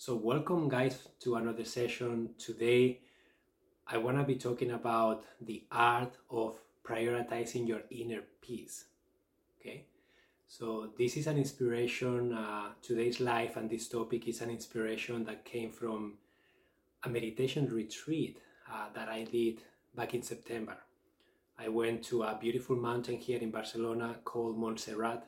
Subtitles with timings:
[0.00, 2.30] So, welcome, guys, to another session.
[2.38, 3.00] Today,
[3.84, 8.84] I want to be talking about the art of prioritizing your inner peace.
[9.60, 9.86] Okay,
[10.46, 12.32] so this is an inspiration.
[12.32, 16.18] Uh, today's life and this topic is an inspiration that came from
[17.02, 18.38] a meditation retreat
[18.72, 19.62] uh, that I did
[19.96, 20.76] back in September.
[21.58, 25.26] I went to a beautiful mountain here in Barcelona called Montserrat.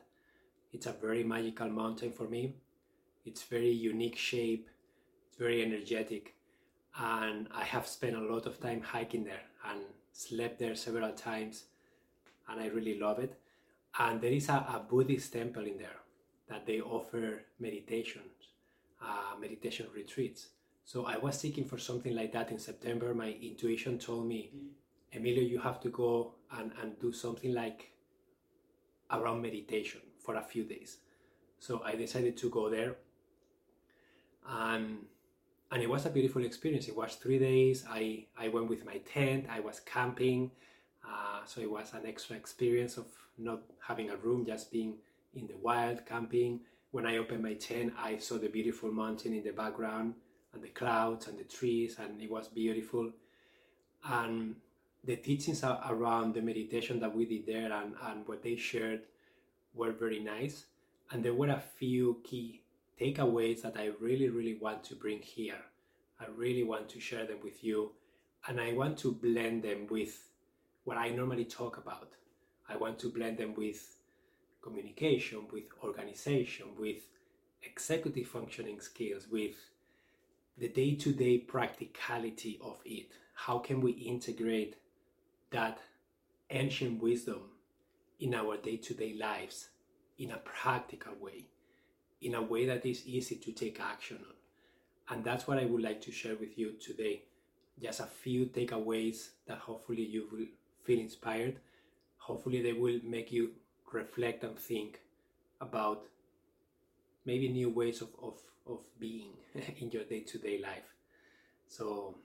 [0.71, 2.55] It's a very magical mountain for me.
[3.25, 4.69] It's very unique shape.
[5.27, 6.35] It's very energetic
[6.99, 11.65] and I have spent a lot of time hiking there and slept there several times,
[12.49, 13.39] and I really love it.
[13.97, 15.99] And there is a, a Buddhist temple in there
[16.49, 18.49] that they offer meditations,
[19.01, 20.47] uh, meditation retreats.
[20.83, 23.13] So I was seeking for something like that in September.
[23.13, 24.51] My intuition told me,
[25.13, 27.91] Emilio, you have to go and, and do something like
[29.11, 30.97] around meditation for a few days.
[31.59, 32.95] So I decided to go there.
[34.47, 35.05] And
[35.71, 36.89] and it was a beautiful experience.
[36.89, 37.85] It was three days.
[37.89, 40.51] I, I went with my tent, I was camping.
[41.07, 43.05] Uh, so it was an extra experience of
[43.37, 44.95] not having a room, just being
[45.33, 46.59] in the wild camping.
[46.91, 50.15] When I opened my tent, I saw the beautiful mountain in the background
[50.53, 53.09] and the clouds and the trees, and it was beautiful.
[54.03, 54.57] And
[55.05, 59.03] the teachings around the meditation that we did there and, and what they shared
[59.73, 60.65] were very nice.
[61.11, 62.60] And there were a few key
[62.99, 65.61] takeaways that I really, really want to bring here.
[66.19, 67.91] I really want to share them with you,
[68.47, 70.27] and I want to blend them with
[70.83, 72.09] what I normally talk about.
[72.69, 73.97] I want to blend them with
[74.61, 76.97] communication, with organization, with
[77.63, 79.55] executive functioning skills, with
[80.57, 83.07] the day to day practicality of it.
[83.33, 84.75] How can we integrate
[85.51, 85.79] that
[86.49, 87.41] ancient wisdom
[88.19, 89.69] in our day to day lives
[90.19, 91.47] in a practical way?
[92.21, 95.15] In a way that is easy to take action on.
[95.15, 97.23] And that's what I would like to share with you today.
[97.81, 100.45] Just a few takeaways that hopefully you will
[100.83, 101.59] feel inspired.
[102.17, 103.51] Hopefully, they will make you
[103.91, 104.99] reflect and think
[105.59, 106.03] about
[107.25, 109.31] maybe new ways of, of, of being
[109.79, 110.93] in your day to day life.
[111.67, 112.15] So,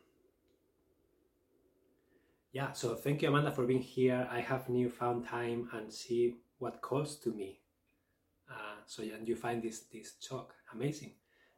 [2.52, 4.28] yeah, so thank you, Amanda, for being here.
[4.30, 7.60] I have newfound time and see what calls to me
[8.86, 11.12] so and you find this this talk amazing.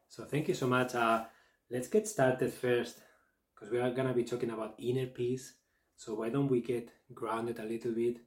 [0.07, 0.95] So thank you so much.
[0.95, 1.25] Uh,
[1.69, 2.99] let's get started first
[3.53, 5.53] because we are gonna be talking about inner peace.
[5.95, 8.17] So why don't we get grounded a little bit?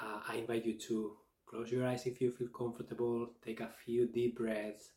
[0.00, 3.30] Uh, I invite you to close your eyes if you feel comfortable.
[3.44, 4.90] Take a few deep breaths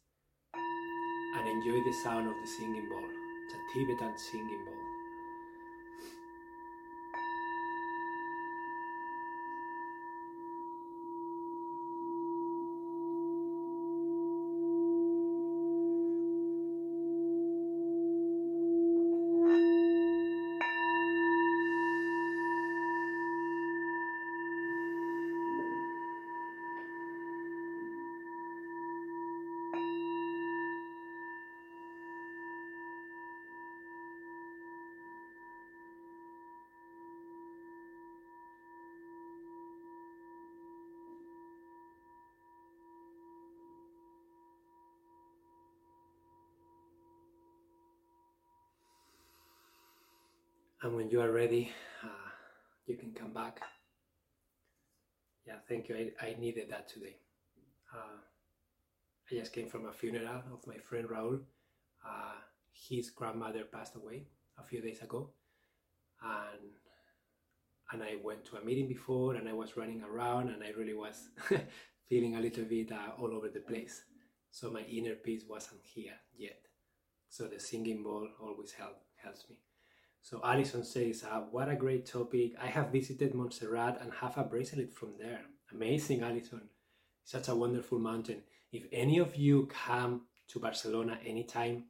[0.54, 3.10] and enjoy the sound of the singing bowl.
[3.46, 4.79] It's a Tibetan singing bowl.
[50.82, 51.72] And when you are ready
[52.04, 52.30] uh,
[52.86, 53.62] you can come back.
[55.46, 55.96] Yeah thank you.
[55.96, 57.18] I, I needed that today.
[57.94, 58.20] Uh,
[59.32, 61.40] i just came from a funeral of my friend raul.
[62.06, 62.40] Uh,
[62.72, 65.32] his grandmother passed away a few days ago.
[66.22, 66.72] And
[67.92, 70.94] and i went to a meeting before and i was running around and i really
[70.94, 71.30] was
[72.10, 74.04] feeling a little bit uh, all over the place.
[74.52, 76.62] So my inner peace wasn't here yet.
[77.30, 79.58] So the singing bowl always help, helps me
[80.22, 82.54] so Alison says, uh, what a great topic.
[82.62, 85.42] I have visited Montserrat and have a bracelet from there.
[85.72, 86.62] Amazing, Alison.
[87.24, 88.44] Such a wonderful mountain.
[88.72, 91.86] If any of you come to Barcelona anytime,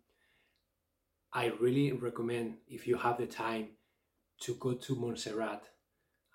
[1.34, 3.70] I really recommend, if you have the time,
[4.42, 5.64] to go to Montserrat.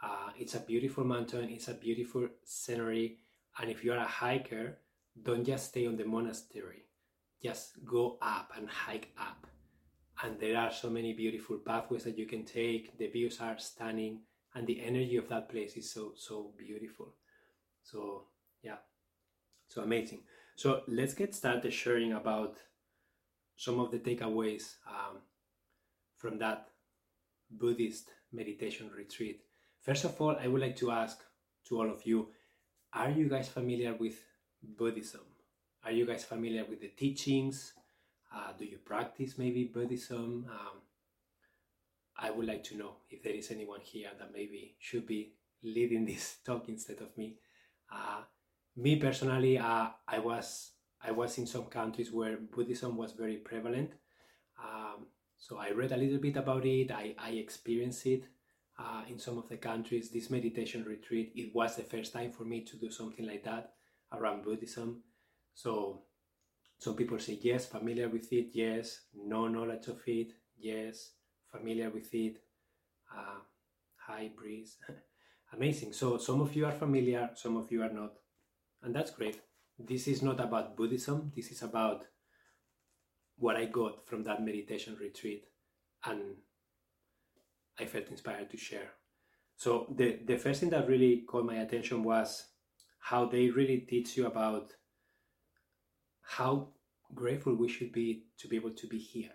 [0.02, 3.18] Uh, it's a beautiful mountain, it's a beautiful scenery,
[3.58, 4.76] and if you're a hiker,
[5.22, 6.84] don't just stay on the monastery.
[7.42, 9.46] Just go up and hike up
[10.22, 12.96] and there are so many beautiful pathways that you can take.
[12.98, 14.20] The views are stunning
[14.54, 17.14] and the energy of that place is so so beautiful.
[17.82, 18.24] So
[18.62, 18.78] yeah.
[19.68, 20.22] So amazing.
[20.56, 22.56] So let's get started sharing about
[23.56, 25.18] some of the takeaways um,
[26.16, 26.68] from that
[27.50, 29.40] buddhist meditation retreat.
[29.80, 31.22] First of all i would like to ask
[31.68, 32.28] to all of you
[32.94, 34.22] are you guys familiar with
[34.62, 35.22] buddhism?
[35.84, 37.72] Are you guys familiar with the teachings
[38.34, 40.46] Uh, do you practice maybe Buddhism?
[40.50, 40.80] Um,
[42.16, 46.04] I would like to know if there is anyone here that maybe should be leading
[46.10, 47.36] this talk instead of me.
[47.92, 48.22] Uh,
[48.76, 50.72] me personally, uh, I was
[51.06, 53.90] I was in some countries where Buddhism was very prevalent.
[54.58, 55.06] Um,
[55.36, 56.90] so I read a little bit about it.
[56.90, 58.24] I, I experienced it
[58.78, 60.10] uh, in some of the countries.
[60.10, 63.74] This meditation retreat, it was the first time for me to do something like that
[64.12, 65.02] around Buddhism.
[65.52, 66.04] So
[66.78, 71.12] some people say yes, familiar with it, yes, no knowledge of it, yes,
[71.50, 72.38] familiar with it,
[73.14, 73.40] uh,
[73.96, 74.76] high breeze.
[75.52, 75.92] Amazing.
[75.92, 78.14] So some of you are familiar, some of you are not.
[78.82, 79.40] And that's great.
[79.78, 82.04] This is not about Buddhism, this is about
[83.36, 85.44] what I got from that meditation retreat.
[86.04, 86.36] And
[87.78, 88.90] I felt inspired to share.
[89.56, 92.46] So the, the first thing that really caught my attention was
[92.98, 94.72] how they really teach you about
[96.24, 96.68] how
[97.14, 99.30] grateful we should be to be able to be here.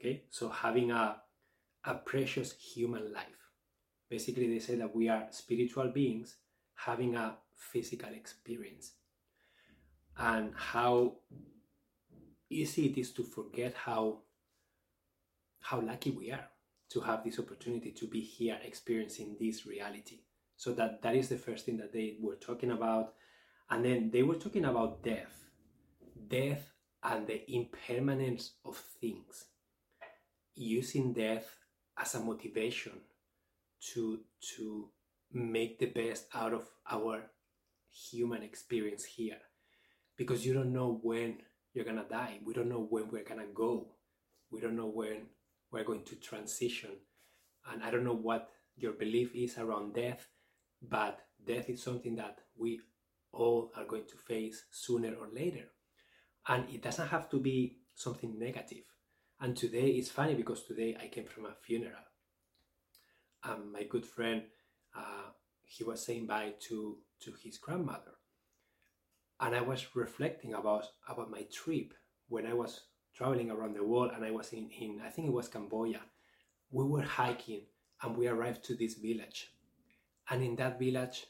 [0.00, 1.16] Okay, so having a,
[1.84, 3.24] a precious human life.
[4.08, 6.36] Basically, they say that we are spiritual beings
[6.74, 8.92] having a physical experience,
[10.16, 11.16] and how
[12.48, 14.20] easy it is to forget how
[15.60, 16.48] how lucky we are
[16.88, 20.20] to have this opportunity to be here experiencing this reality.
[20.56, 23.14] So that that is the first thing that they were talking about,
[23.68, 25.47] and then they were talking about death,
[26.28, 26.72] death
[27.02, 29.46] and the impermanence of things,
[30.54, 31.46] using death
[31.98, 32.92] as a motivation
[33.92, 34.20] to
[34.56, 34.88] to
[35.32, 37.30] make the best out of our
[37.90, 39.38] human experience here.
[40.16, 41.38] Because you don't know when
[41.72, 42.40] you're gonna die.
[42.44, 43.94] We don't know when we're gonna go.
[44.50, 45.26] We don't know when
[45.70, 46.90] we're going to transition.
[47.70, 50.26] And i don't know what your belief is around death
[50.80, 52.80] but death is something that we
[53.32, 55.64] all are going to face sooner or later
[56.48, 58.84] and it doesn't have to be something negative.
[59.40, 61.92] And today it's funny because today I came from a funeral.
[63.44, 64.42] And my good friend,
[64.96, 65.30] uh,
[65.64, 68.14] he was saying bye to, to his grandmother.
[69.40, 71.94] And I was reflecting about, about my trip
[72.28, 72.80] when I was
[73.14, 76.00] traveling around the world and I was in, in, I think it was Cambodia.
[76.70, 77.62] We were hiking
[78.02, 79.52] and we arrived to this village.
[80.30, 81.26] And in that village,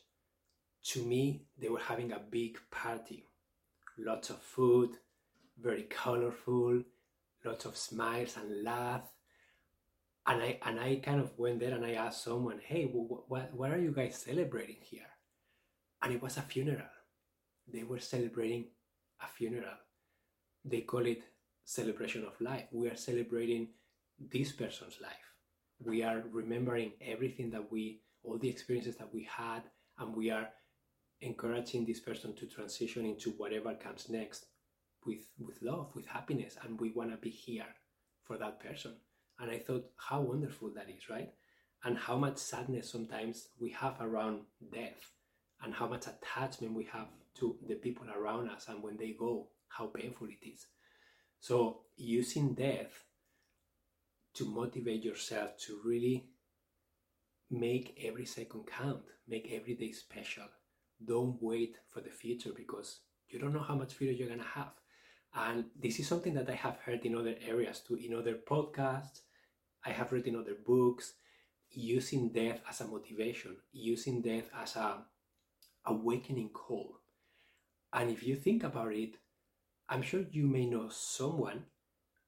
[0.85, 3.27] to me, they were having a big party.
[3.99, 4.97] Lots of food,
[5.61, 6.83] very colorful,
[7.45, 9.03] lots of smiles and laugh.
[10.27, 13.71] And I and I kind of went there and I asked someone, "Hey, what what
[13.71, 15.11] are you guys celebrating here?"
[16.03, 16.93] And it was a funeral.
[17.67, 18.67] They were celebrating
[19.21, 19.79] a funeral.
[20.65, 21.23] They call it
[21.65, 22.67] celebration of life.
[22.73, 23.69] We are celebrating
[24.19, 25.35] this person's life.
[25.81, 29.63] We are remembering everything that we, all the experiences that we had,
[29.99, 30.49] and we are
[31.21, 34.47] encouraging this person to transition into whatever comes next
[35.09, 37.67] with with love with happiness and we want to be here
[38.25, 38.93] for that person.
[39.41, 41.31] And i thought how wonderful that is right?
[41.85, 44.41] And how much sadness sometimes we have around
[44.73, 45.13] death
[45.63, 47.09] and how much attachment we have
[47.39, 50.67] to the people around us and when they go how painful it is.
[51.41, 53.05] So using death
[54.35, 56.27] to motivate yourself to really
[57.51, 60.45] make every second count make every day special.
[61.05, 64.73] Don't wait for the future because you don't know how much future you're to have
[65.35, 69.21] and this is something that I have heard in other areas too, in other podcasts.
[69.85, 71.15] I have read in other books,
[71.71, 75.05] using death as a motivation, using death as a
[75.87, 76.99] awakening call.
[77.93, 79.17] And if you think about it,
[79.89, 81.65] I'm sure you may know someone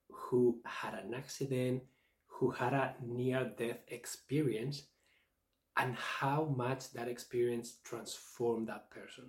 [0.08, 1.82] who had an accident,
[2.26, 4.84] who had a near death experience,
[5.76, 9.24] and how much that experience transformed that person.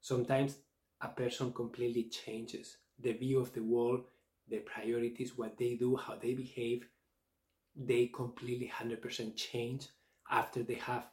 [0.00, 0.56] Sometimes
[1.00, 4.04] a person completely changes the view of the world,
[4.48, 6.86] their priorities, what they do, how they behave.
[7.74, 9.88] They completely 100% change
[10.30, 11.06] after they have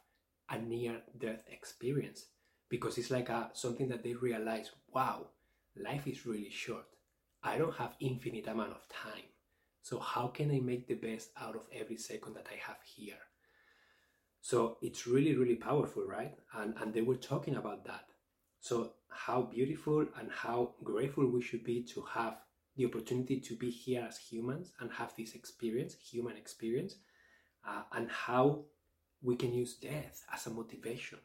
[0.48, 2.26] a near death experience
[2.68, 5.26] because it's like a, something that they realize wow,
[5.76, 6.86] life is really short.
[7.42, 9.28] I don't have infinite amount of time.
[9.82, 13.18] So how can I make the best out of every second that I have here?
[14.40, 16.34] So it's really, really powerful, right?
[16.54, 18.06] And and they were talking about that.
[18.64, 22.38] So, how beautiful and how grateful we should be to have
[22.78, 26.96] the opportunity to be here as humans and have this experience, human experience,
[27.68, 28.64] uh, and how
[29.20, 31.18] we can use death as a motivation,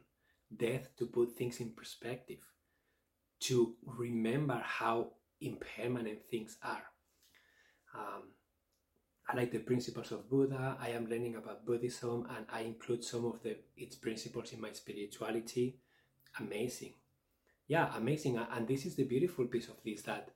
[0.54, 2.40] death to put things in perspective,
[3.40, 6.84] to remember how impermanent things are.
[7.96, 8.24] Um,
[9.30, 10.76] I like the principles of Buddha.
[10.78, 14.74] I am learning about Buddhism and I include some of the its principles in my
[14.74, 15.80] spirituality.
[16.38, 16.96] Amazing
[17.70, 18.38] yeah, amazing.
[18.52, 20.32] And this is the beautiful piece of this that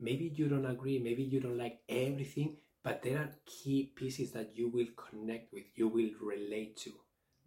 [0.00, 4.52] maybe you don't agree, maybe you don't like everything, but there are key pieces that
[4.54, 6.90] you will connect with, you will relate to.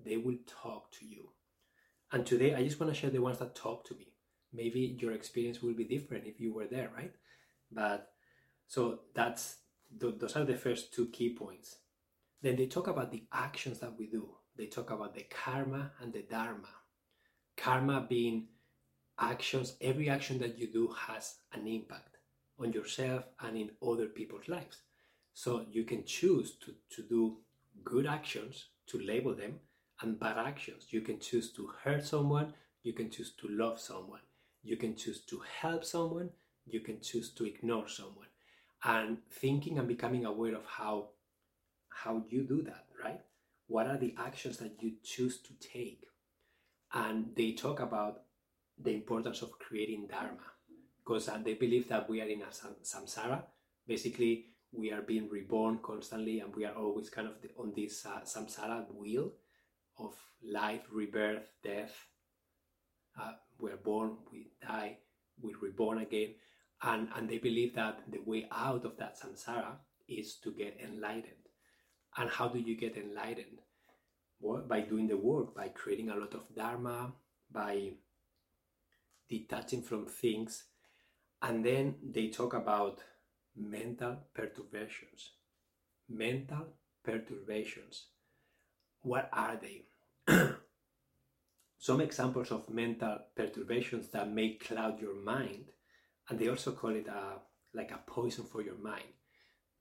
[0.05, 1.29] They will talk to you.
[2.11, 4.13] And today, I just want to share the ones that talk to me.
[4.53, 7.13] Maybe your experience will be different if you were there, right?
[7.71, 8.09] But
[8.67, 9.57] so that's
[9.91, 11.77] those are the first two key points.
[12.43, 14.29] Then they talk about the actions that we do.
[14.55, 16.69] They talk about the karma and the dharma.
[17.57, 18.49] Karma being
[19.23, 22.17] actions, every action that you do has an impact
[22.59, 24.81] on yourself and in other people's lives.
[25.33, 27.37] So you can choose to, to do
[27.83, 29.59] good actions, to label them,
[30.01, 30.87] and bad actions.
[30.89, 32.53] You can choose to hurt someone,
[32.83, 34.21] you can choose to love someone,
[34.61, 36.29] you can choose to help someone,
[36.65, 38.27] you can choose to ignore someone.
[38.83, 41.09] And thinking and becoming aware of how
[41.89, 43.21] how you do that, right?
[43.67, 46.05] What are the actions that you choose to take?
[46.93, 48.23] And they talk about
[48.83, 50.53] the importance of creating dharma
[51.03, 53.43] because uh, they believe that we are in a samsara.
[53.87, 58.21] Basically, we are being reborn constantly and we are always kind of on this uh,
[58.21, 59.31] samsara wheel
[59.99, 61.93] of life, rebirth, death.
[63.19, 64.97] Uh, we're born, we die,
[65.41, 66.35] we're reborn again.
[66.81, 69.75] And, and they believe that the way out of that samsara
[70.07, 71.33] is to get enlightened.
[72.17, 73.59] And how do you get enlightened?
[74.39, 77.13] Well, by doing the work, by creating a lot of dharma,
[77.51, 77.93] by
[79.29, 80.65] detaching from things.
[81.41, 83.01] And then they talk about
[83.55, 85.31] mental perturbations.
[86.09, 86.67] Mental
[87.03, 88.07] perturbations.
[89.01, 89.85] What are they?
[91.77, 95.65] Some examples of mental perturbations that may cloud your mind,
[96.29, 97.39] and they also call it a,
[97.73, 99.03] like a poison for your mind.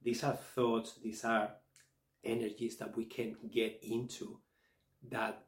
[0.03, 1.51] These are thoughts, these are
[2.25, 4.39] energies that we can get into
[5.11, 5.45] that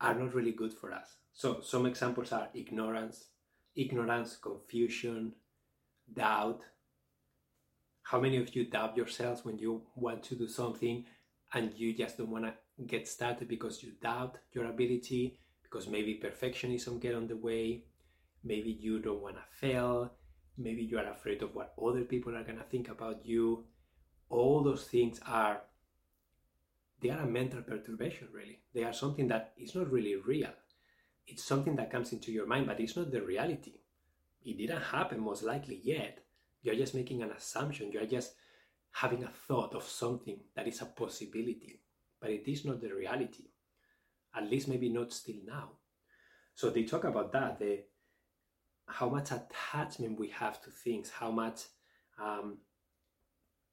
[0.00, 1.16] are not really good for us.
[1.32, 3.26] So some examples are ignorance,
[3.74, 5.32] ignorance, confusion,
[6.12, 6.60] doubt.
[8.02, 11.04] How many of you doubt yourselves when you want to do something
[11.52, 12.54] and you just don't want to
[12.86, 17.84] get started because you doubt your ability, because maybe perfectionism get on the way,
[18.44, 20.12] maybe you don't want to fail,
[20.56, 23.64] maybe you are afraid of what other people are going to think about you.
[24.28, 25.62] All those things are
[27.00, 28.60] they are a mental perturbation, really.
[28.74, 30.52] They are something that is not really real.
[31.26, 33.74] It's something that comes into your mind, but it's not the reality.
[34.44, 36.20] It didn't happen, most likely, yet.
[36.62, 37.92] You're just making an assumption.
[37.92, 38.34] You're just
[38.92, 41.80] having a thought of something that is a possibility,
[42.20, 43.44] but it is not the reality.
[44.34, 45.72] At least, maybe not still now.
[46.54, 47.80] So they talk about that the
[48.88, 51.62] how much attachment we have to things, how much
[52.22, 52.58] um,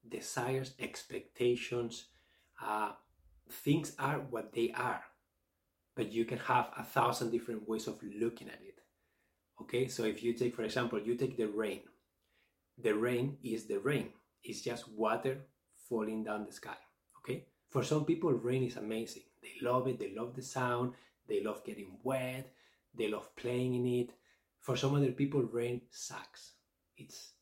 [0.08, 2.06] desires, expectations,
[2.62, 2.92] uh,
[3.54, 5.04] things are what they are,
[5.96, 8.80] but you can have a thousand different ways of looking at it.
[9.62, 11.82] Okay, so if you take, for example, you take the rain,
[12.78, 14.10] the rain is the rain,
[14.44, 15.46] it's just water
[15.88, 16.76] falling down the sky.
[17.20, 20.94] Okay, for some people, rain is amazing, they love it, they love the sound,
[21.28, 22.52] they love getting wet,
[22.98, 24.12] they love playing in it.
[24.60, 26.54] For some other people, rain sucks.
[26.98, 27.34] It's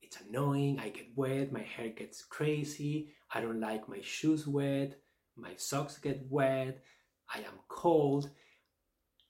[0.00, 0.78] it's annoying.
[0.78, 3.12] I get wet, my hair gets crazy.
[3.32, 4.98] I don't like my shoes wet
[5.36, 6.82] my socks get wet,
[7.34, 8.30] I am cold.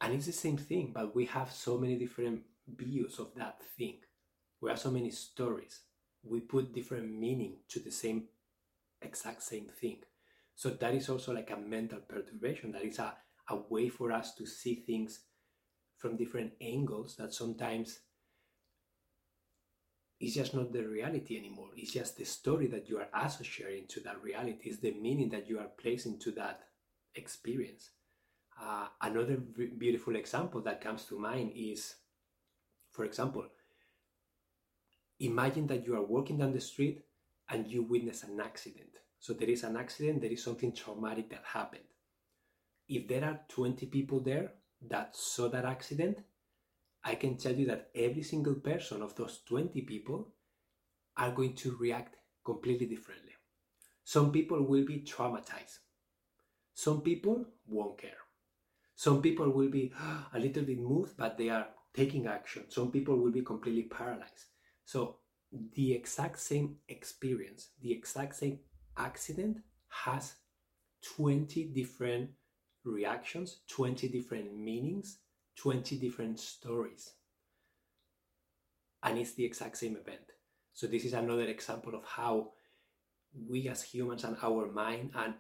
[0.00, 3.99] And it's the same thing, but we have so many different views of that thing.
[4.61, 5.80] We have so many stories.
[6.25, 8.25] We put different meaning to the same
[9.00, 9.99] exact same thing.
[10.54, 12.73] So that is also like a mental perturbation.
[12.73, 13.14] That is a,
[13.49, 15.21] a way for us to see things
[15.99, 18.00] from different angles that sometimes
[20.22, 21.70] it's just not the reality anymore.
[21.76, 24.70] It's just the story that you are associating to that reality.
[24.70, 26.60] It's the meaning that you are placing to that
[27.16, 27.90] experience.
[28.60, 31.96] Uh, another beautiful example that comes to mind is,
[32.92, 33.46] for example,
[35.18, 37.02] imagine that you are walking down the street
[37.50, 38.90] and you witness an accident.
[39.18, 41.82] So there is an accident, there is something traumatic that happened.
[42.88, 44.52] If there are 20 people there
[44.88, 46.18] that saw that accident,
[47.04, 50.32] I can tell you that every single person of those 20 people
[51.16, 53.32] are going to react completely differently.
[54.04, 55.78] Some people will be traumatized.
[56.75, 58.23] Some people won't care.
[58.94, 59.92] Some people will be
[60.35, 62.64] a little bit moved, but they are taking action.
[62.68, 64.47] Some people will be completely paralyzed.
[64.85, 65.16] So,
[65.75, 68.61] the exact same experience, the exact same
[68.97, 70.35] accident has
[71.16, 72.30] 20 different
[72.85, 75.18] reactions, 20 different meanings,
[75.56, 77.12] 20 different stories.
[79.02, 80.32] And it's the exact same event.
[80.73, 82.52] So, this is another example of how
[83.49, 85.35] we as humans and our mind and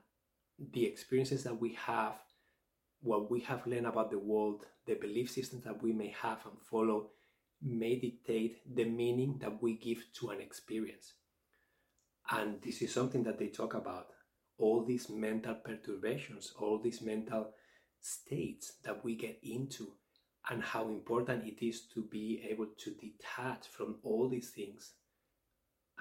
[0.72, 2.14] the experiences that we have,
[3.00, 6.60] what we have learned about the world, the belief systems that we may have and
[6.70, 7.10] follow,
[7.62, 11.14] may dictate the meaning that we give to an experience.
[12.30, 14.08] And this is something that they talk about
[14.58, 17.50] all these mental perturbations, all these mental
[18.00, 19.92] states that we get into,
[20.50, 24.92] and how important it is to be able to detach from all these things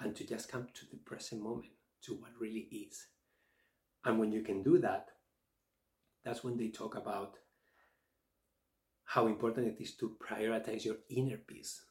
[0.00, 1.72] and to just come to the present moment,
[2.02, 3.06] to what really is.
[4.04, 5.08] And when you can do that,
[6.24, 7.36] that's when they talk about
[9.04, 11.84] how important it is to prioritize your inner peace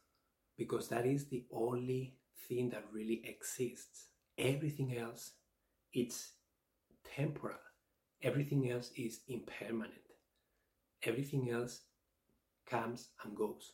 [0.57, 2.15] because that is the only
[2.47, 4.07] thing that really exists.
[4.37, 5.31] Everything else
[5.93, 6.31] it's
[7.15, 7.57] temporal.
[8.23, 9.93] Everything else is impermanent.
[11.03, 11.81] Everything else
[12.65, 13.73] comes and goes.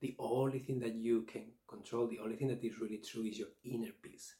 [0.00, 3.38] The only thing that you can control the only thing that is really true is
[3.38, 4.34] your inner peace.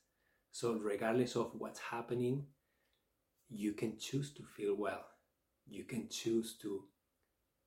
[0.51, 2.47] So regardless of what's happening
[3.51, 5.05] you can choose to feel well.
[5.67, 6.85] You can choose to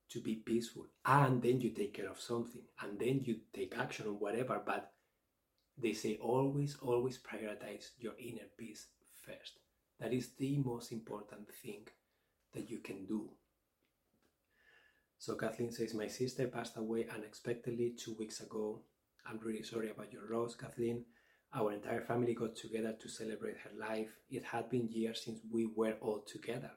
[0.09, 0.87] to be peaceful.
[1.05, 2.61] And then you take care of something.
[2.81, 4.61] And then you take action on whatever.
[4.65, 4.91] But
[5.77, 8.87] they say always always prioritize your inner peace
[9.25, 9.59] first.
[9.99, 11.87] That is the most important thing
[12.53, 13.29] that you can do
[15.21, 18.81] so kathleen says my sister passed away unexpectedly two weeks ago
[19.27, 21.05] i'm really sorry about your loss kathleen
[21.53, 25.67] our entire family got together to celebrate her life it had been years since we
[25.75, 26.71] were all together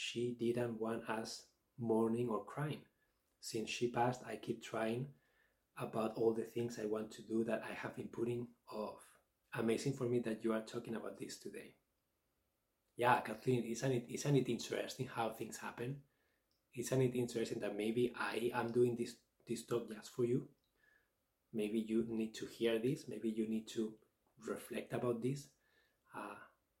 [0.00, 2.82] she didn't want us mourning or crying.
[3.40, 5.08] Since she passed, I keep trying
[5.76, 9.00] about all the things I want to do that I have been putting off.
[9.54, 11.74] Amazing for me that you are talking about this today.
[12.96, 15.96] Yeah, Kathleen, isn't it, isn't it interesting how things happen?
[16.76, 19.14] Isn't it interesting that maybe I am doing this,
[19.46, 20.48] this talk just for you?
[21.52, 23.04] Maybe you need to hear this.
[23.08, 23.94] Maybe you need to
[24.46, 25.48] reflect about this.
[26.14, 26.34] Uh,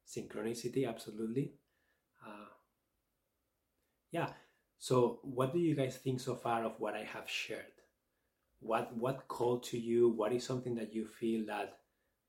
[0.06, 1.54] synchronicity, absolutely.
[2.24, 2.50] Uh,
[4.10, 4.28] yeah,
[4.78, 7.82] so, what do you guys think so far of what I have shared?
[8.60, 10.08] What what called to you?
[10.08, 11.78] What is something that you feel that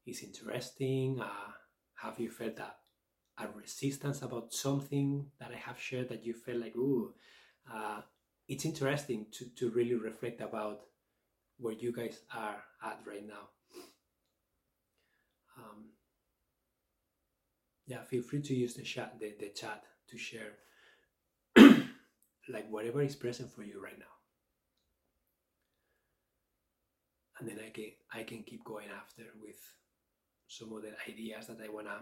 [0.06, 1.20] is interesting?
[1.22, 1.52] Uh,
[2.02, 2.78] have you felt that
[3.38, 7.14] a resistance about something that I have shared that you felt like, ooh,
[7.74, 8.02] uh,
[8.48, 10.82] it's interesting to, to really reflect about
[11.60, 13.50] where you guys are at right now.
[15.58, 15.90] Um,
[17.86, 20.54] yeah, feel free to use the chat, the, the chat to share
[22.50, 24.06] like whatever is present for you right now.
[27.40, 29.60] And then I can I can keep going after with
[30.48, 32.00] some other ideas that I wanna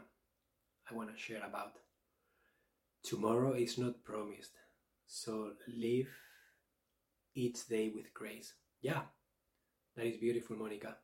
[0.90, 1.74] I wanna share about.
[3.04, 4.52] Tomorrow is not promised,
[5.08, 6.10] so live
[7.36, 8.54] each day with grace.
[8.82, 9.02] Yeah,
[9.96, 10.98] that is beautiful, Monica.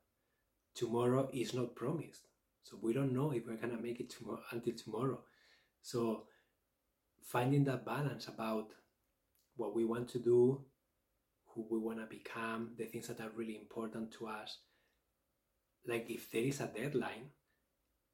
[0.76, 2.28] Tomorrow is not promised,
[2.64, 5.20] so we don't know if we're gonna make it tomorrow until tomorrow.
[5.82, 6.24] So
[7.24, 8.70] finding that balance about
[9.56, 10.64] what we want to do,
[11.48, 14.58] who we want to become, the things that are really important to us.
[15.86, 17.30] Like if there is a deadline,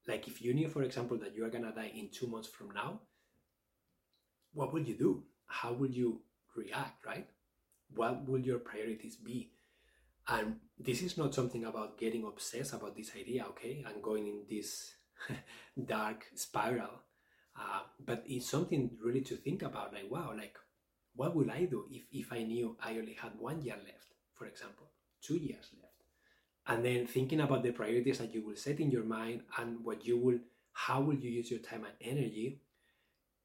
[0.08, 2.50] like if you knew, for example, that you are going to die in two months
[2.50, 3.02] from now,
[4.54, 5.24] what would you do?
[5.50, 6.22] How will you
[6.56, 7.28] react, right?
[7.94, 9.52] What will your priorities be?
[10.28, 14.44] And this is not something about getting obsessed about this idea, okay, and going in
[14.50, 14.94] this
[15.86, 17.02] dark spiral.
[17.60, 20.56] Uh, but it's something really to think about like, wow, like
[21.16, 24.46] what would I do if, if I knew I only had one year left, for
[24.46, 24.86] example,
[25.22, 25.90] two years left?
[26.68, 30.06] And then thinking about the priorities that you will set in your mind and what
[30.06, 30.40] you will,
[30.72, 32.62] how will you use your time and energy,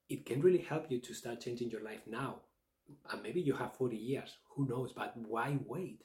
[0.08, 2.40] it can really help you to start changing your life now.
[3.10, 6.02] And maybe you have 40 years, who knows, but why wait?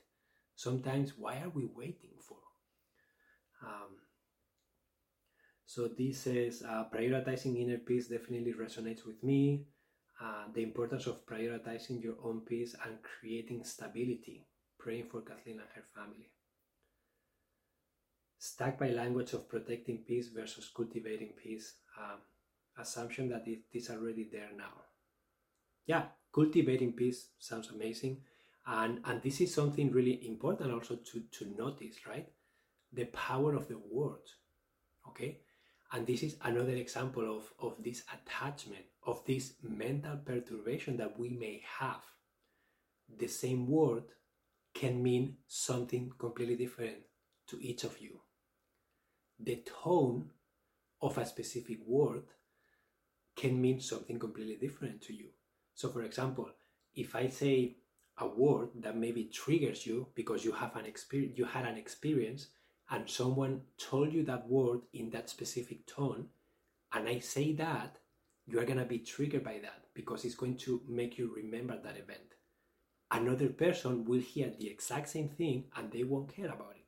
[0.55, 2.37] Sometimes, why are we waiting for?
[3.63, 3.97] Um,
[5.65, 9.65] so this says uh, prioritizing inner peace definitely resonates with me
[10.21, 15.69] uh, the importance of prioritizing your own peace and creating stability, praying for Kathleen and
[15.75, 16.31] her family.
[18.37, 22.19] Stuck by language of protecting peace versus cultivating peace, um,
[22.79, 24.73] assumption that it is already there now.
[25.85, 28.21] Yeah, cultivating peace sounds amazing.
[28.67, 32.27] And, and this is something really important also to, to notice, right?
[32.93, 34.21] The power of the word.
[35.07, 35.39] Okay?
[35.91, 41.29] And this is another example of, of this attachment, of this mental perturbation that we
[41.29, 42.03] may have.
[43.17, 44.03] The same word
[44.75, 46.97] can mean something completely different
[47.47, 48.19] to each of you.
[49.39, 50.29] The tone
[51.01, 52.23] of a specific word
[53.39, 55.29] can mean something completely different to you.
[55.75, 56.49] So, for example,
[56.95, 57.77] if I say
[58.17, 62.47] a word that maybe triggers you because you have an experience, you had an experience
[62.91, 66.27] and someone told you that word in that specific tone,
[66.93, 67.97] and I say that,
[68.47, 71.97] you are to be triggered by that because it's going to make you remember that
[71.97, 72.35] event.
[73.11, 76.85] another person will hear the exact same thing and they won't care about it.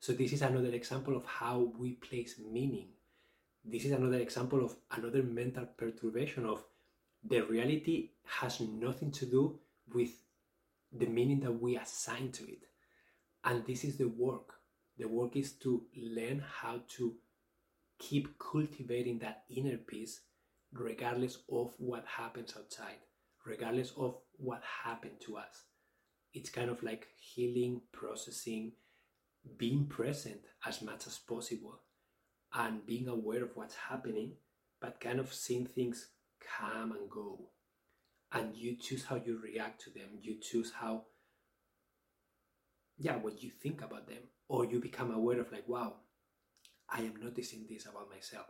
[0.00, 2.88] So, this is another example of how we place meaning.
[3.64, 6.64] This is another example of another mental perturbation of
[7.22, 9.58] the reality has nothing to do
[9.92, 10.10] with
[10.92, 12.62] the meaning that we assign to it.
[13.44, 14.54] And this is the work.
[14.98, 17.14] The work is to learn how to
[17.98, 20.20] keep cultivating that inner peace
[20.72, 22.98] regardless of what happens outside,
[23.44, 25.64] regardless of what happened to us.
[26.32, 28.72] It's kind of like healing, processing,
[29.56, 31.80] being present as much as possible,
[32.54, 34.32] and being aware of what's happening,
[34.80, 36.08] but kind of seeing things
[36.58, 37.50] come and go.
[38.32, 41.04] And you choose how you react to them, you choose how,
[42.98, 45.96] yeah, what you think about them, or you become aware of, like, wow,
[46.88, 48.46] I am noticing this about myself.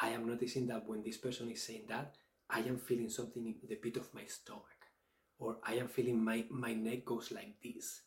[0.00, 2.14] I am noticing that when this person is saying that,
[2.50, 4.62] I am feeling something in the pit of my stomach,
[5.38, 8.02] or I am feeling my, my neck goes like this.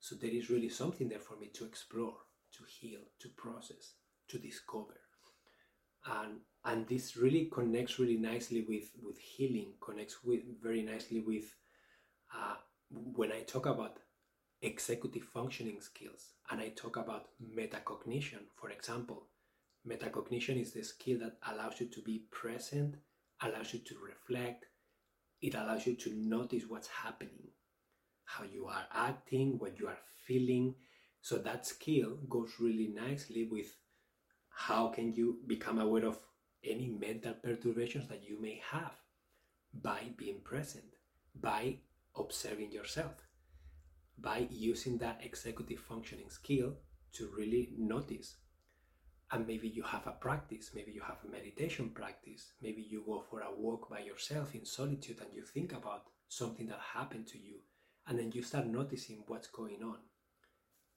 [0.00, 2.14] So there is really something there for me to explore,
[2.52, 3.94] to heal, to process,
[4.30, 5.00] to discover.
[6.06, 11.54] And and this really connects really nicely with with healing, connects with very nicely with
[12.34, 12.56] uh,
[12.90, 13.98] when I talk about
[14.62, 19.26] executive functioning skills and I talk about metacognition, for example
[19.88, 22.96] Metacognition is the skill that allows you to be present,
[23.42, 24.66] allows you to reflect,
[25.42, 27.48] it allows you to notice what's happening,
[28.24, 30.74] how you are acting, what you are feeling.
[31.22, 33.76] So that skill goes really nicely with
[34.66, 36.18] how can you become aware of
[36.62, 38.92] any mental perturbations that you may have
[39.72, 40.96] by being present,
[41.40, 41.78] by
[42.14, 43.14] observing yourself,
[44.18, 46.74] by using that executive functioning skill
[47.12, 48.36] to really notice
[49.32, 53.24] and maybe you have a practice, maybe you have a meditation practice, maybe you go
[53.30, 57.38] for a walk by yourself in solitude and you think about something that happened to
[57.38, 57.60] you,
[58.08, 59.98] and then you start noticing what's going on.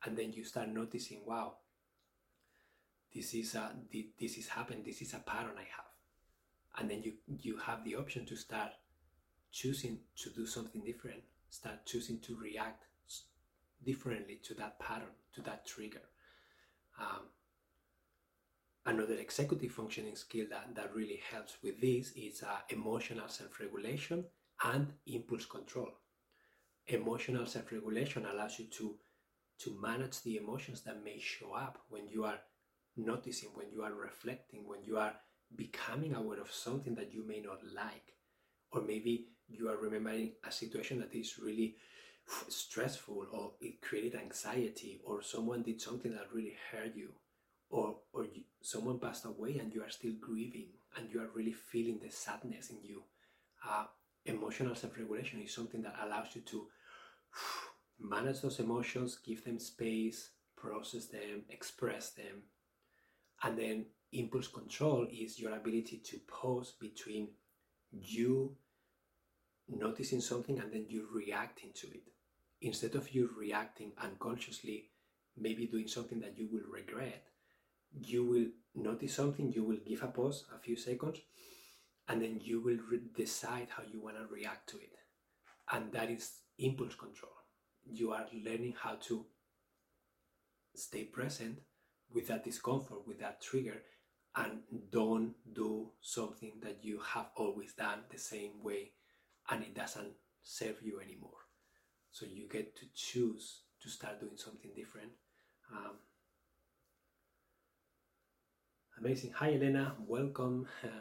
[0.06, 1.54] And then you start noticing, wow,
[3.14, 3.72] this is a
[4.20, 5.86] this is happened, this is a pattern I have.
[6.78, 8.72] And then you you have the option to start
[9.52, 12.86] choosing to do something different, start choosing to react
[13.86, 16.02] differently to that pattern, to that trigger.
[17.00, 17.28] Um,
[18.86, 24.26] Another executive functioning skill that, that really helps with this is uh, emotional self regulation
[24.62, 25.88] and impulse control.
[26.88, 28.96] Emotional self regulation allows you to,
[29.60, 32.40] to manage the emotions that may show up when you are
[32.96, 35.14] noticing, when you are reflecting, when you are
[35.56, 38.14] becoming aware of something that you may not like.
[38.72, 41.76] Or maybe you are remembering a situation that is really
[42.48, 47.10] stressful or it created anxiety or someone did something that really hurt you
[47.70, 51.52] or or you, someone passed away and you are still grieving and you are really
[51.52, 53.04] feeling the sadness in you
[53.68, 53.86] uh,
[54.26, 56.68] emotional self-regulation is something that allows you to
[58.00, 62.44] manage those emotions give them space process them express them
[63.44, 67.30] and then impulse control is your ability to pause between
[67.92, 68.56] you
[69.68, 72.04] noticing something and then you reacting to it
[72.62, 74.90] instead of you reacting unconsciously
[75.38, 77.24] maybe doing something that you will regret
[78.02, 81.20] you will notice something, you will give a pause, a few seconds,
[82.08, 84.94] and then you will re- decide how you want to react to it.
[85.72, 87.32] And that is impulse control.
[87.86, 89.26] You are learning how to
[90.76, 91.60] stay present
[92.14, 93.82] with that discomfort, with that trigger,
[94.36, 94.60] and
[94.92, 98.92] don't do something that you have always done the same way
[99.50, 101.42] and it doesn't serve you anymore.
[102.12, 105.12] So you get to choose to start doing something different.
[105.72, 105.98] Um,
[109.00, 109.34] Amazing.
[109.34, 109.96] Hi, Elena.
[110.08, 110.68] Welcome.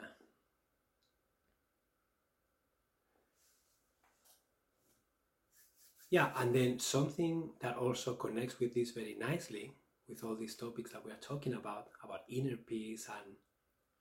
[6.10, 9.72] Yeah, and then something that also connects with this very nicely,
[10.12, 13.34] with all these topics that we are talking about, about inner peace and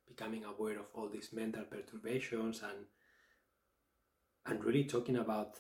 [0.05, 2.85] becoming aware of all these mental perturbations and
[4.45, 5.55] and really talking about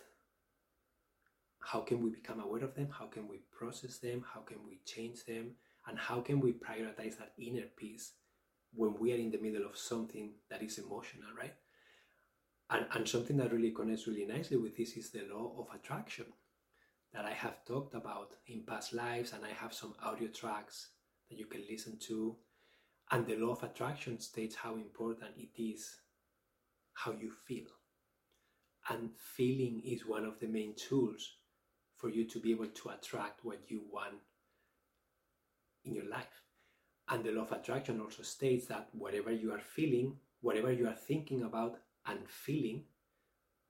[1.59, 4.81] how can we become aware of them, how can we process them, how can we
[4.85, 5.51] change them,
[5.87, 8.13] and how can we prioritize that inner peace
[8.73, 11.53] when we are in the middle of something that is emotional, right?
[12.71, 16.25] And, and something that really connects really nicely with this is the law of attraction
[17.13, 20.89] that I have talked about in past lives, and I have some audio tracks
[21.29, 22.35] that you can listen to.
[23.11, 25.97] And the law of attraction states how important it is
[26.93, 27.67] how you feel.
[28.89, 31.35] And feeling is one of the main tools
[31.97, 34.15] for you to be able to attract what you want
[35.83, 36.41] in your life.
[37.09, 40.95] And the law of attraction also states that whatever you are feeling, whatever you are
[40.95, 42.83] thinking about and feeling,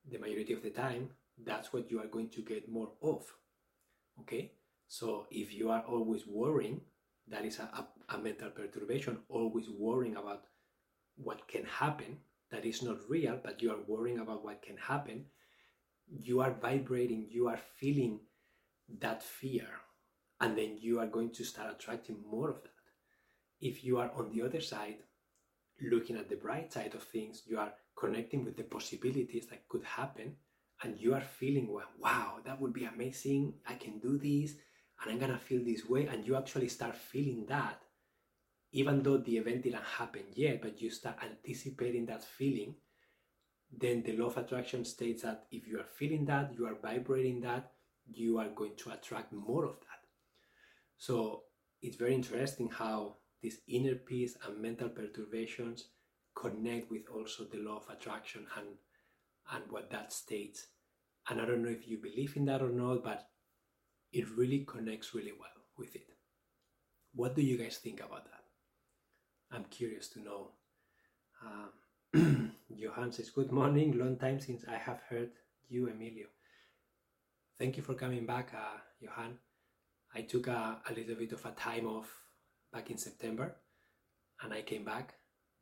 [0.09, 1.09] the majority of the time,
[1.43, 3.25] that's what you are going to get more of.
[4.21, 4.53] Okay?
[4.87, 6.81] So if you are always worrying,
[7.27, 10.43] that is a, a, a mental perturbation, always worrying about
[11.15, 12.17] what can happen,
[12.51, 15.25] that is not real, but you are worrying about what can happen,
[16.07, 18.19] you are vibrating, you are feeling
[18.99, 19.67] that fear,
[20.41, 22.71] and then you are going to start attracting more of that.
[23.61, 24.97] If you are on the other side,
[25.81, 29.83] looking at the bright side of things, you are connecting with the possibilities that could
[29.83, 30.35] happen,
[30.83, 33.53] and you are feeling, well, wow, that would be amazing.
[33.67, 34.55] I can do this,
[35.01, 36.07] and I'm gonna feel this way.
[36.07, 37.79] And you actually start feeling that,
[38.71, 42.75] even though the event didn't happen yet, but you start anticipating that feeling.
[43.71, 47.41] Then the law of attraction states that if you are feeling that, you are vibrating
[47.41, 47.71] that,
[48.05, 50.01] you are going to attract more of that.
[50.97, 51.43] So
[51.81, 55.89] it's very interesting how this inner peace and mental perturbations
[56.35, 58.67] connect with also the law of attraction and
[59.51, 60.67] and what that states.
[61.29, 63.27] And I don't know if you believe in that or not, but
[64.11, 66.07] it really connects really well with it.
[67.13, 69.55] What do you guys think about that?
[69.55, 70.51] I'm curious to know.
[71.45, 73.97] Um, Johan says, Good morning.
[73.97, 75.31] Long time since I have heard
[75.67, 76.27] you, Emilio.
[77.59, 79.37] Thank you for coming back, uh, Johan.
[80.15, 82.09] I took a, a little bit of a time off
[82.73, 83.55] back in September
[84.41, 85.13] and I came back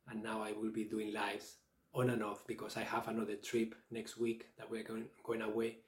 [0.08, 1.56] and now I will be doing lives
[1.94, 5.78] on and off because I have another trip next week that we're going going away.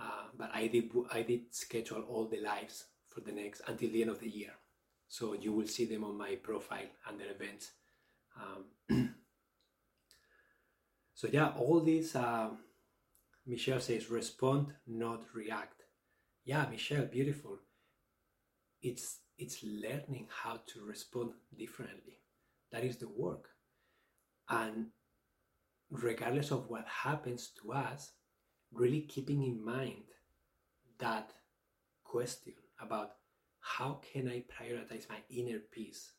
[0.00, 4.02] Uh, but I did I did schedule all the lives for the next until the
[4.02, 4.52] end of the year,
[5.08, 7.70] so you will see them on my profile under events.
[8.40, 9.14] Um,
[11.14, 12.14] so yeah, all these.
[12.16, 12.50] Uh,
[13.46, 15.82] Michelle says respond, not react.
[16.44, 17.58] Yeah, Michelle, beautiful.
[18.82, 22.18] It's it's learning how to respond differently.
[22.72, 23.48] That is the work.
[24.48, 24.86] And
[25.90, 28.12] regardless of what happens to us,
[28.72, 30.04] really keeping in mind
[30.98, 31.32] that
[32.04, 33.12] question about
[33.60, 36.12] how can I prioritize my inner peace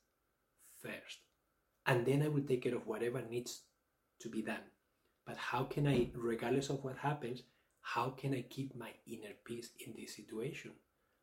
[0.82, 1.20] first?
[1.86, 3.62] And then I will take care of whatever needs
[4.22, 4.64] to be done.
[5.26, 7.44] But how can I, regardless of what happens,
[7.82, 10.72] how can I keep my inner peace in this situation?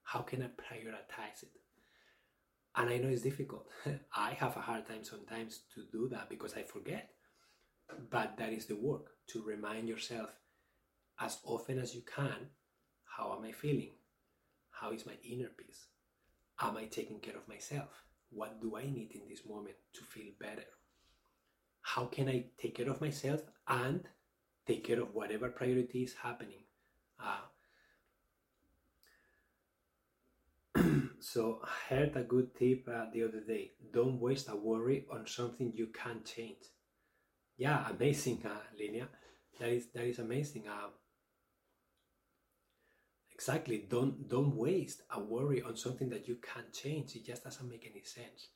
[0.05, 1.51] How can I prioritize it?
[2.77, 3.67] And I know it's difficult.
[4.17, 7.11] I have a hard time sometimes to do that because I forget.
[8.11, 10.31] But that is the work to remind yourself
[11.21, 12.51] as often as you can
[13.17, 13.91] how am I feeling?
[14.71, 15.87] How is my inner peace?
[16.61, 18.05] Am I taking care of myself?
[18.31, 20.65] What do I need in this moment to feel better?
[21.83, 24.09] How can I take care of myself and
[24.67, 26.65] take care of whatever priority is happening?
[27.21, 27.43] Uh,
[31.21, 33.73] so I heard a good tip uh, the other day.
[33.93, 36.72] Don't waste a worry on something you can't change
[37.57, 39.09] yeah, amazing, uh, Linia.
[39.61, 40.65] That is that is amazing.
[40.69, 40.89] Uh,
[43.35, 43.87] exactly.
[43.89, 47.15] Don't don't waste a worry on something that you can't change.
[47.17, 48.49] It just doesn't make any sense.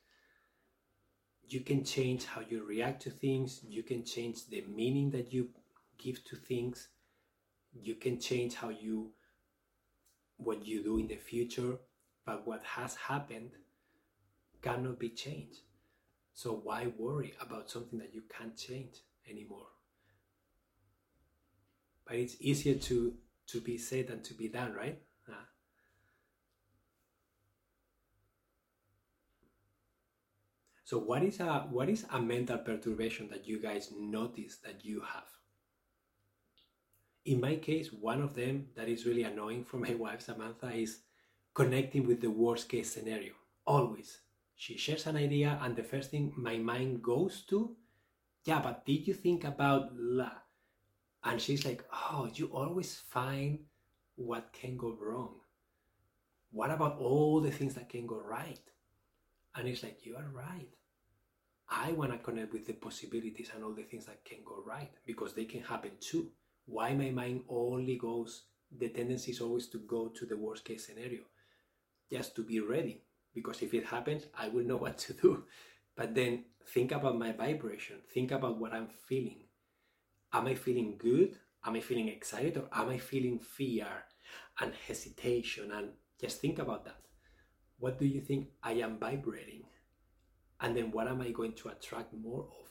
[1.48, 3.60] You can change how you react to things.
[3.68, 5.50] You can change the meaning that you
[5.98, 6.88] give to things.
[7.72, 9.12] You can change how you
[10.38, 11.78] what you do in the future.
[12.24, 13.50] But what has happened
[14.62, 15.60] cannot be changed.
[16.36, 19.68] So why worry about something that you can't change anymore?
[22.06, 23.14] But it's easier to
[23.46, 25.00] to be said than to be done, right?
[25.26, 25.46] Uh,
[30.84, 35.00] so what is a what is a mental perturbation that you guys notice that you
[35.00, 35.28] have?
[37.24, 40.98] In my case, one of them that is really annoying for my wife Samantha is
[41.54, 43.32] connecting with the worst case scenario.
[43.66, 44.18] Always
[44.56, 47.76] she shares an idea and the first thing my mind goes to
[48.44, 50.30] yeah but did you think about la
[51.24, 53.58] and she's like oh you always find
[54.16, 55.34] what can go wrong.
[56.50, 58.60] What about all the things that can go right?
[59.54, 60.68] And it's like you are right.
[61.68, 64.90] I want to connect with the possibilities and all the things that can go right
[65.04, 66.30] because they can happen too.
[66.64, 68.44] Why my mind only goes
[68.76, 71.22] the tendency is always to go to the worst case scenario
[72.10, 73.02] just to be ready
[73.36, 75.44] because if it happens, I will know what to do.
[75.94, 79.44] But then think about my vibration, think about what I'm feeling.
[80.32, 81.36] Am I feeling good?
[81.64, 82.56] Am I feeling excited?
[82.56, 83.86] Or am I feeling fear
[84.60, 85.70] and hesitation?
[85.70, 87.00] And just think about that.
[87.78, 89.64] What do you think I am vibrating?
[90.60, 92.68] And then what am I going to attract more of?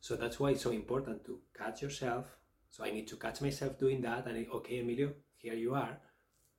[0.00, 2.26] So that's why it's so important to catch yourself.
[2.70, 4.26] So I need to catch myself doing that.
[4.26, 5.98] And okay, Emilio, here you are,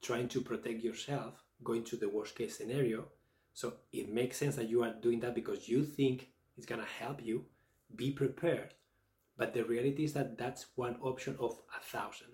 [0.02, 3.06] trying to protect yourself, going to the worst case scenario
[3.56, 7.24] so it makes sense that you are doing that because you think it's to help
[7.24, 7.46] you.
[7.96, 8.74] Be prepared.
[9.38, 12.34] But the reality is that that's one option of a thousand.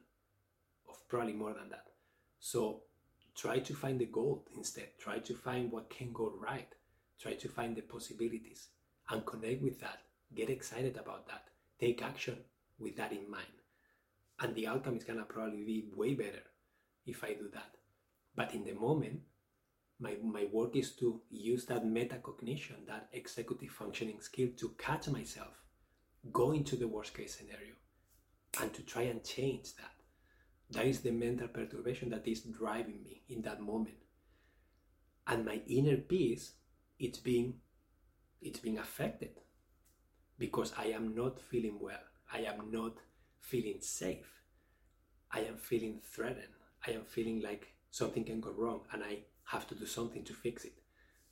[0.90, 1.86] of probably more than that.
[2.40, 2.82] So
[3.36, 4.98] try to find the gold instead.
[4.98, 6.74] Try to find what can go right.
[7.20, 8.70] Try to find the possibilities
[9.12, 10.00] and connect with that.
[10.34, 11.50] Get excited about that.
[11.80, 12.38] Take action
[12.80, 13.62] with that in mind.
[14.40, 16.44] And the outcome is gonna probably be way better
[17.06, 17.76] if I do that.
[18.36, 19.22] But in the moment,
[20.02, 25.54] my, my work is to use that metacognition, that executive functioning skill to catch myself,
[26.34, 27.76] go into the worst case scenario,
[28.60, 29.92] and to try and change that.
[30.72, 33.98] That is the mental perturbation that is driving me in that moment.
[35.28, 36.54] And my inner peace,
[37.00, 37.56] it's being
[38.42, 39.40] it's being affected
[40.40, 42.04] because I am not feeling well.
[42.34, 42.94] I am not
[43.40, 44.42] feeling safe.
[45.32, 46.56] I am feeling threatened.
[46.88, 50.34] I am feeling like something can go wrong and I have to do something to
[50.34, 50.74] fix it.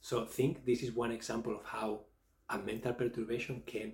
[0.02, 2.02] So think this is one example of how
[2.50, 3.94] a mental perturbation can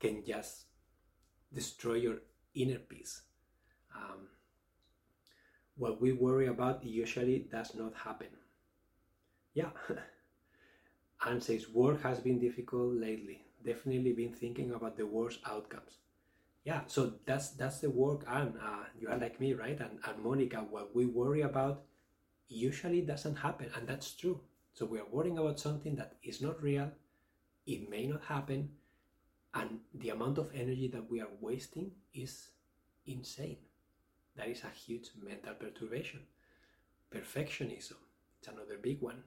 [0.00, 0.64] can just
[1.52, 2.18] destroy your
[2.54, 3.22] inner peace.
[3.94, 4.28] Um,
[5.76, 8.28] what we worry about usually does not happen.
[9.54, 9.70] Yeah.
[11.26, 13.44] Anne says work has been difficult lately.
[13.64, 15.98] Definitely been thinking about the worst outcomes.
[16.64, 19.80] Yeah, so that's that's the work, and uh, you are like me, right?
[19.80, 21.85] And, and Monica, what we worry about
[22.48, 24.40] usually doesn't happen, and that's true.
[24.74, 26.90] So we are worrying about something that is not real,
[27.66, 28.70] it may not happen,
[29.54, 32.48] and the amount of energy that we are wasting is
[33.06, 33.56] insane.
[34.36, 36.20] That is a huge mental perturbation.
[37.10, 37.96] Perfectionism,
[38.38, 39.22] it's another big one.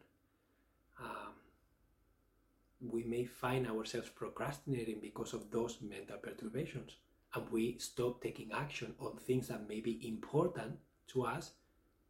[1.02, 1.34] Um,
[2.80, 6.98] we may find ourselves procrastinating because of those mental perturbations
[7.34, 10.78] and we stop taking action on things that may be important
[11.08, 11.52] to us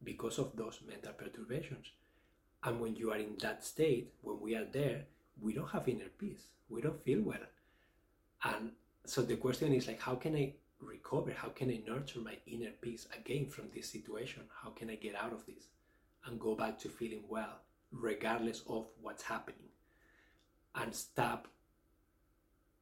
[0.04, 1.88] because of those mental perturbations.
[2.64, 5.06] And when you are in that state, when we are there,
[5.42, 6.48] we don't have inner peace.
[6.70, 7.38] We don't feel well.
[8.44, 8.72] And
[9.06, 11.32] so the question is like, how can I recover?
[11.32, 14.44] How can I nurture my inner peace again from this situation?
[14.64, 15.68] How can I get out of this
[16.26, 17.60] and go back to feeling well,
[17.92, 19.70] regardless of what's happening?
[20.76, 21.48] And stop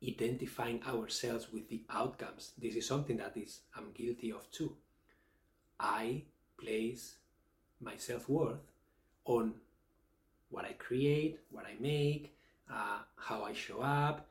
[0.06, 2.52] identifying ourselves with the outcomes.
[2.58, 4.76] This is something that is I'm guilty of too.
[5.80, 6.24] I
[6.58, 7.16] place
[7.80, 8.72] my self worth
[9.26, 9.54] on
[10.50, 12.36] what I create, what I make,
[12.72, 14.28] uh, how I show up,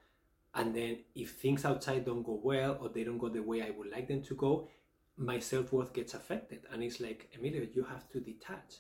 [0.55, 3.71] and then if things outside don't go well or they don't go the way I
[3.71, 4.69] would like them to go,
[5.19, 6.61] my self worth gets affected.
[6.73, 8.77] And it's like, Emilio, you have to detach.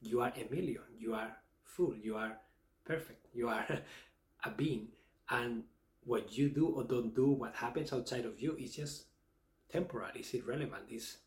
[0.00, 0.82] You are Emilio.
[0.96, 1.94] You are full.
[1.96, 2.38] You are
[2.84, 3.26] perfect.
[3.34, 3.66] You are
[4.44, 4.88] a being.
[5.28, 5.64] And
[6.04, 9.06] what you do or don't do, what happens outside of you is just
[9.70, 11.18] temporary, it's irrelevant, it's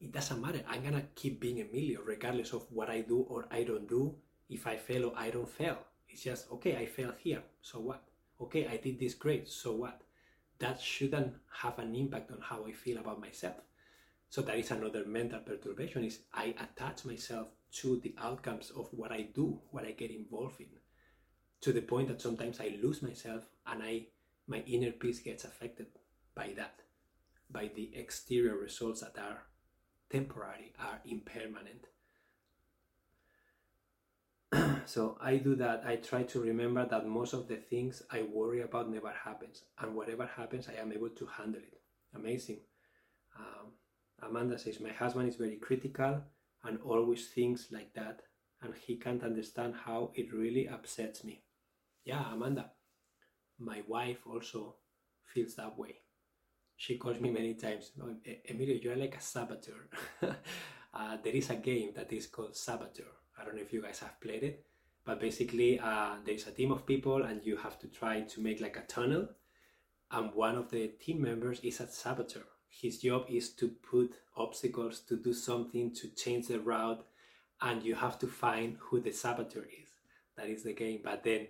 [0.00, 0.60] it doesn't matter.
[0.68, 4.14] I'm gonna keep being Emilio regardless of what I do or I don't do.
[4.48, 5.78] If I fail or I don't fail,
[6.08, 6.76] it's just okay.
[6.76, 8.02] I failed here, so what?
[8.40, 10.02] Okay, I did this great, so what?
[10.58, 13.56] That shouldn't have an impact on how I feel about myself.
[14.30, 16.04] So that is another mental perturbation.
[16.04, 17.48] Is I attach myself
[17.80, 20.66] to the outcomes of what I do, what I get involved in
[21.60, 24.06] to the point that sometimes I lose myself and I
[24.46, 25.86] my inner peace gets affected
[26.34, 26.80] by that,
[27.50, 29.42] by the exterior results that are
[30.10, 31.86] temporary, are impermanent.
[34.86, 35.84] so I do that.
[35.86, 39.94] I try to remember that most of the things I worry about never happens, and
[39.94, 41.80] whatever happens, I am able to handle it.
[42.14, 42.60] Amazing.
[43.38, 43.72] Um,
[44.22, 46.22] Amanda says my husband is very critical
[46.64, 48.22] and always thinks like that,
[48.62, 51.42] and he can't understand how it really upsets me.
[52.04, 52.70] Yeah, Amanda,
[53.58, 54.76] my wife also
[55.24, 55.96] feels that way.
[56.76, 58.14] She calls me many times, oh,
[58.48, 59.88] Emilio, you're like a saboteur.
[60.22, 63.10] uh, there is a game that is called Saboteur.
[63.38, 64.66] I don't know if you guys have played it,
[65.04, 68.60] but basically, uh, there's a team of people and you have to try to make
[68.60, 69.28] like a tunnel.
[70.10, 72.44] And one of the team members is a saboteur.
[72.68, 77.04] His job is to put obstacles, to do something, to change the route,
[77.62, 79.88] and you have to find who the saboteur is.
[80.36, 81.00] That is the game.
[81.02, 81.46] But then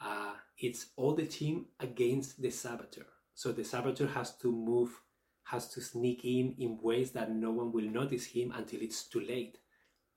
[0.00, 3.06] uh, it's all the team against the saboteur.
[3.34, 5.00] So the saboteur has to move,
[5.44, 9.20] has to sneak in in ways that no one will notice him until it's too
[9.20, 9.58] late,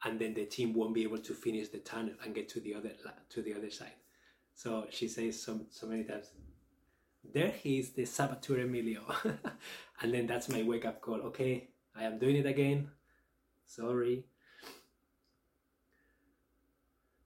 [0.04, 2.76] and then the team won't be able to finish the tunnel and get to the
[2.76, 2.92] other
[3.30, 3.96] to the other side.
[4.54, 6.32] So she says so so many times,
[7.24, 9.04] "There he is, the saboteur Emilio,"
[10.02, 11.22] and then that's my wake up call.
[11.30, 12.92] Okay, I am doing it again.
[13.66, 14.26] Sorry.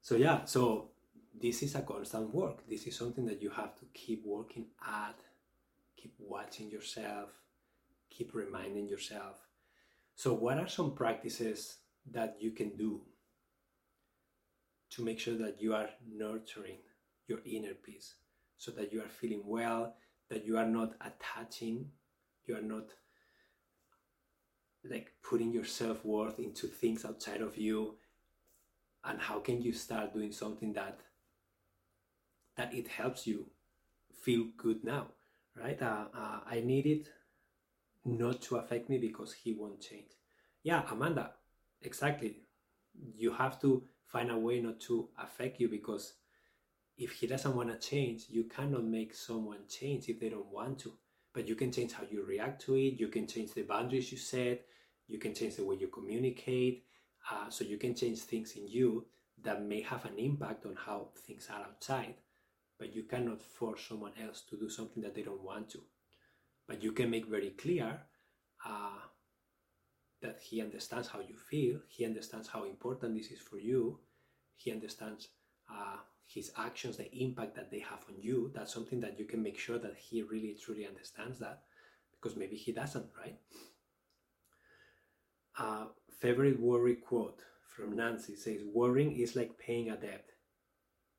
[0.02, 0.90] So yeah, so
[1.40, 2.68] this is a constant work.
[2.68, 5.16] This is something that you have to keep working at,
[6.02, 7.30] keep watching yourself,
[8.10, 9.38] keep reminding yourself.
[10.16, 11.78] So, what are some practices
[12.12, 13.02] that you can do
[14.92, 16.80] to make sure that you are nurturing
[17.28, 18.16] your inner peace
[18.58, 19.96] so that you are feeling well,
[20.30, 21.92] that you are not attaching
[22.46, 22.90] You are not
[24.90, 27.96] like putting your self worth into things outside of you.
[29.04, 31.00] And how can you start doing something that
[32.58, 33.48] that it helps you
[34.14, 35.08] feel good now,
[35.56, 35.82] right?
[35.82, 37.10] Uh, uh, I need it
[38.06, 40.12] not to affect me because he won't change.
[40.64, 41.32] Yeah, Amanda,
[41.82, 42.38] exactly.
[43.18, 46.14] You have to find a way not to affect you because
[46.98, 50.80] if he doesn't want to change, you cannot make someone change if they don't want
[50.80, 50.94] to.
[51.34, 54.18] But you can change how you react to it, you can change the boundaries you
[54.18, 54.66] set,
[55.08, 56.86] you can change the way you communicate.
[57.32, 59.06] Uh, so you can change things in you
[59.44, 62.16] that may have an impact on how things are outside.
[62.82, 65.82] But you cannot force someone else to do something that they don't want to.
[66.68, 68.00] But you can make very clear
[68.66, 69.02] uh,
[70.24, 74.00] that he understands how you feel, he understands how important this is for you,
[74.56, 75.28] he understands
[75.72, 78.52] uh, his actions, the impact that they have on you.
[78.56, 81.62] That's something that you can make sure that he really truly understands that
[82.12, 83.38] because maybe he doesn't, right?
[85.56, 85.86] Uh,
[86.20, 87.42] favorite worry quote
[87.76, 90.32] from Nancy says, Worrying is like paying a debt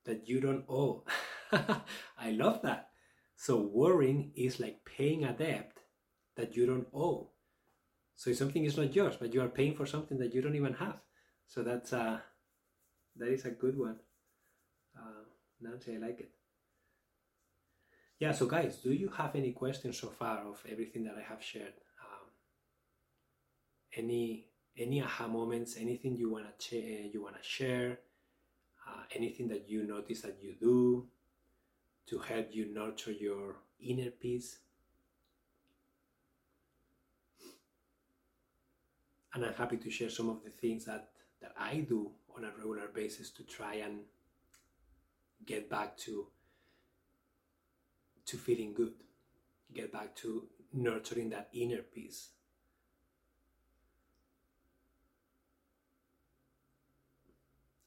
[0.06, 1.04] that you don't owe.
[2.18, 2.90] I love that.
[3.36, 5.72] So, worrying is like paying a debt
[6.36, 7.30] that you don't owe.
[8.16, 10.74] So something is not yours, but you are paying for something that you don't even
[10.74, 11.00] have.
[11.48, 12.20] So that's uh,
[13.16, 13.98] that is a good one.
[14.96, 15.24] Uh,
[15.61, 16.32] Nancy, I like it.
[18.18, 18.32] Yeah.
[18.32, 21.74] So guys, do you have any questions so far of everything that I have shared?
[22.00, 22.28] Um,
[23.96, 24.46] any
[24.76, 25.76] any aha moments?
[25.76, 28.00] Anything you wanna ch- you wanna share?
[28.88, 31.09] Uh, anything that you notice that you do
[32.07, 34.59] to help you nurture your inner peace?
[39.34, 41.09] and I'm happy to share some of the things that,
[41.40, 44.00] that I do on a regular basis to try and
[45.46, 46.26] get back to
[48.24, 48.92] to feeling good,
[49.74, 52.28] get back to nurturing that inner peace.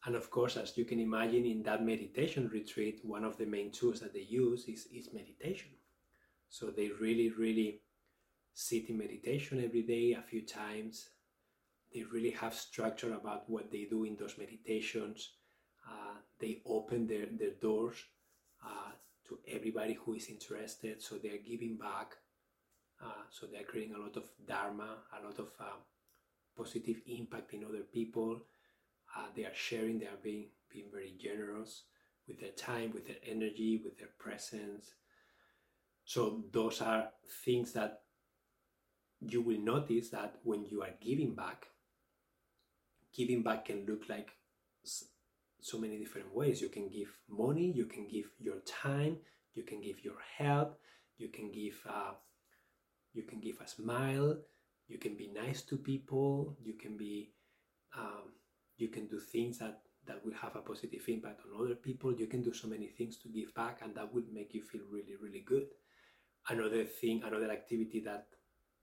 [0.05, 3.71] And of course, as you can imagine, in that meditation retreat, one of the main
[3.71, 5.71] tools that they use is, is meditation.
[6.49, 7.81] So they really, really
[8.53, 11.09] sit in meditation every day, a few times,
[11.95, 15.31] they really have structure about what they do in those meditations.
[15.89, 17.95] Uh, they open their, their doors
[18.65, 18.91] uh,
[19.27, 22.15] to everybody who is interested, so they are giving back.
[23.01, 25.79] Uh, so they are creating a lot of dharma, a lot of uh,
[26.57, 28.41] positive impact in other people.
[29.15, 31.83] Uh, they are sharing, they are being being very generous
[32.27, 34.93] with their time, with their energy, with their presence.
[36.03, 37.09] So those are
[37.45, 38.01] things that
[39.21, 41.67] you will notice that when you are giving back,
[43.13, 44.31] giving back can look like
[45.61, 46.61] so many different ways.
[46.61, 49.17] You can give money, you can give your time,
[49.53, 50.79] you can give your help,
[51.17, 52.13] you can give uh,
[53.13, 54.37] you can give a smile,
[54.87, 57.31] you can be nice to people, you can be
[57.97, 58.33] um,
[58.77, 62.13] you can do things that that will have a positive impact on other people.
[62.13, 64.81] You can do so many things to give back, and that will make you feel
[64.91, 65.65] really, really good.
[66.47, 68.27] Another thing, another activity that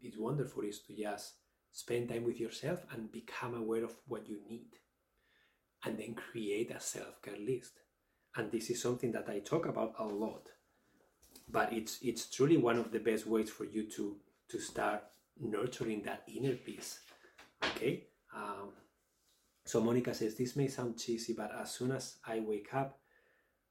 [0.01, 1.35] is wonderful is to just
[1.73, 4.67] spend time with yourself and become aware of what you need
[5.85, 7.81] and then create a self-care list
[8.37, 10.49] and this is something that i talk about a lot
[11.49, 14.17] but it's it's truly one of the best ways for you to
[14.49, 15.03] to start
[15.41, 17.01] nurturing that inner peace
[17.65, 18.05] okay
[18.37, 18.69] um,
[19.65, 22.99] so monica says this may sound cheesy but as soon as i wake up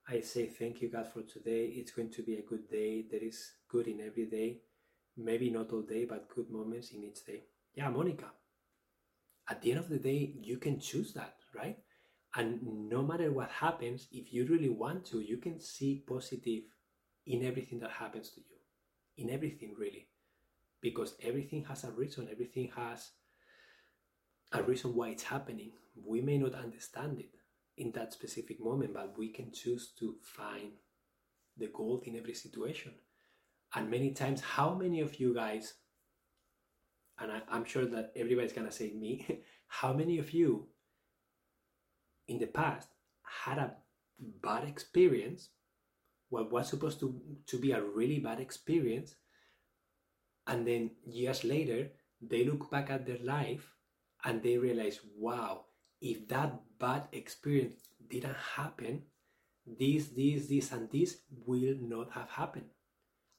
[0.10, 1.66] i say thank you god for today.
[1.76, 3.06] It's going to be a good day.
[3.10, 4.62] There is good in every day.
[5.18, 7.44] Maybe not all day but good moments in each day.
[7.76, 8.26] Yeah, Monica,
[9.50, 11.78] at the end of the day, you can choose that, right?
[12.36, 16.64] And no matter what happens, if you really want to, you can see positive
[17.26, 18.58] in everything that happens to you,
[19.24, 20.08] in everything really,
[20.82, 23.12] because everything has a reason, everything has
[24.54, 25.72] a reason why it's happening.
[25.96, 27.32] We may not understand it
[27.78, 30.72] in that specific moment, but we can choose to find
[31.58, 32.94] the gold in every situation.
[33.74, 35.74] And many times, how many of you guys
[37.22, 40.68] and I, am sure that everybody's gonna say me, how many of you
[42.28, 42.90] in the past
[43.46, 43.74] had a
[44.42, 45.50] bad experience,
[46.30, 49.16] what was supposed to, to be a really bad experience,
[50.48, 53.76] and then years later they look back at their life
[54.24, 55.66] and they realize, wow,
[56.02, 57.76] if that bad experience
[58.10, 59.04] didn't happen,
[59.66, 62.66] this, this, this, and this will not have happened.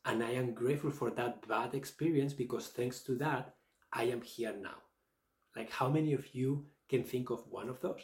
[0.05, 3.55] And I am grateful for that bad experience because thanks to that,
[3.93, 4.79] I am here now.
[5.57, 8.01] Like, how many of you can think of one of those?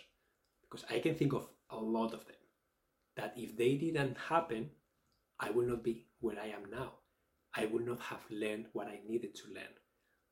[0.63, 2.37] Because I can think of a lot of them.
[3.17, 4.71] That if they didn't happen,
[5.41, 6.93] I will not be where I am now.
[7.55, 9.75] I would not have learned what I needed to learn.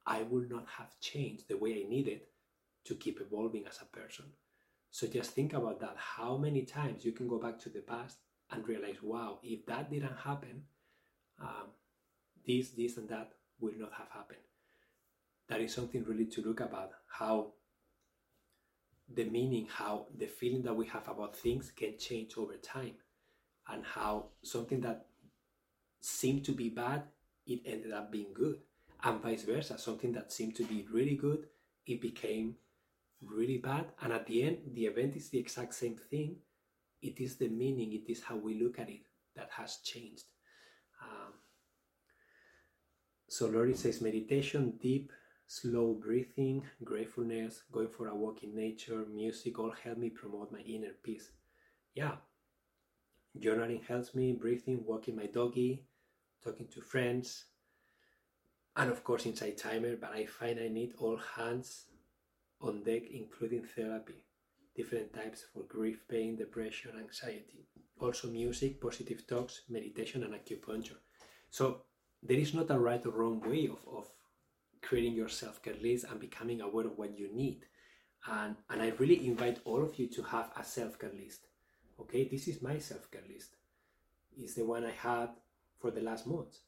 [0.07, 2.20] I would not have changed the way I needed
[2.87, 4.26] to keep evolving as a person.
[4.91, 5.97] So just think about that.
[5.97, 8.18] How many times you can go back to the past
[8.51, 10.62] and realize, wow, if that didn't happen,
[11.41, 11.68] um,
[12.47, 14.41] this, this, and that would not have happened.
[15.49, 17.53] That is something really to look about how
[19.12, 22.95] the meaning, how the feeling that we have about things can change over time,
[23.68, 25.07] and how something that
[26.01, 27.03] seemed to be bad,
[27.47, 28.59] it ended up being good,
[29.03, 29.78] and vice versa.
[29.78, 31.47] Something that seemed to be really good,
[31.87, 32.57] it became
[33.22, 36.36] really bad, and at the end, the event is the exact same thing.
[37.02, 40.24] It is the meaning, it is how we look at it that has changed.
[41.02, 41.32] Um,
[43.28, 45.12] so Lori says meditation, deep,
[45.46, 50.60] slow breathing, gratefulness, going for a walk in nature, music all help me promote my
[50.60, 51.30] inner peace.
[51.94, 52.16] Yeah,
[53.38, 55.84] journaling helps me, breathing, walking my doggy,
[56.42, 57.44] talking to friends,
[58.76, 61.86] and of course inside Timer, but I find I need all hands
[62.61, 64.24] on deck, including therapy,
[64.74, 67.66] different types for grief, pain, depression, anxiety.
[68.00, 70.98] Also music, positive talks, meditation, and acupuncture.
[71.50, 71.82] So
[72.22, 74.07] there is not a right or wrong way of, of
[74.82, 77.64] creating your self-care list and becoming aware of what you need.
[78.30, 81.46] And, and I really invite all of you to have a self-care list.
[82.00, 83.57] Okay, this is my self-care list.
[84.36, 85.30] It's the one I had
[85.80, 86.59] for the last month.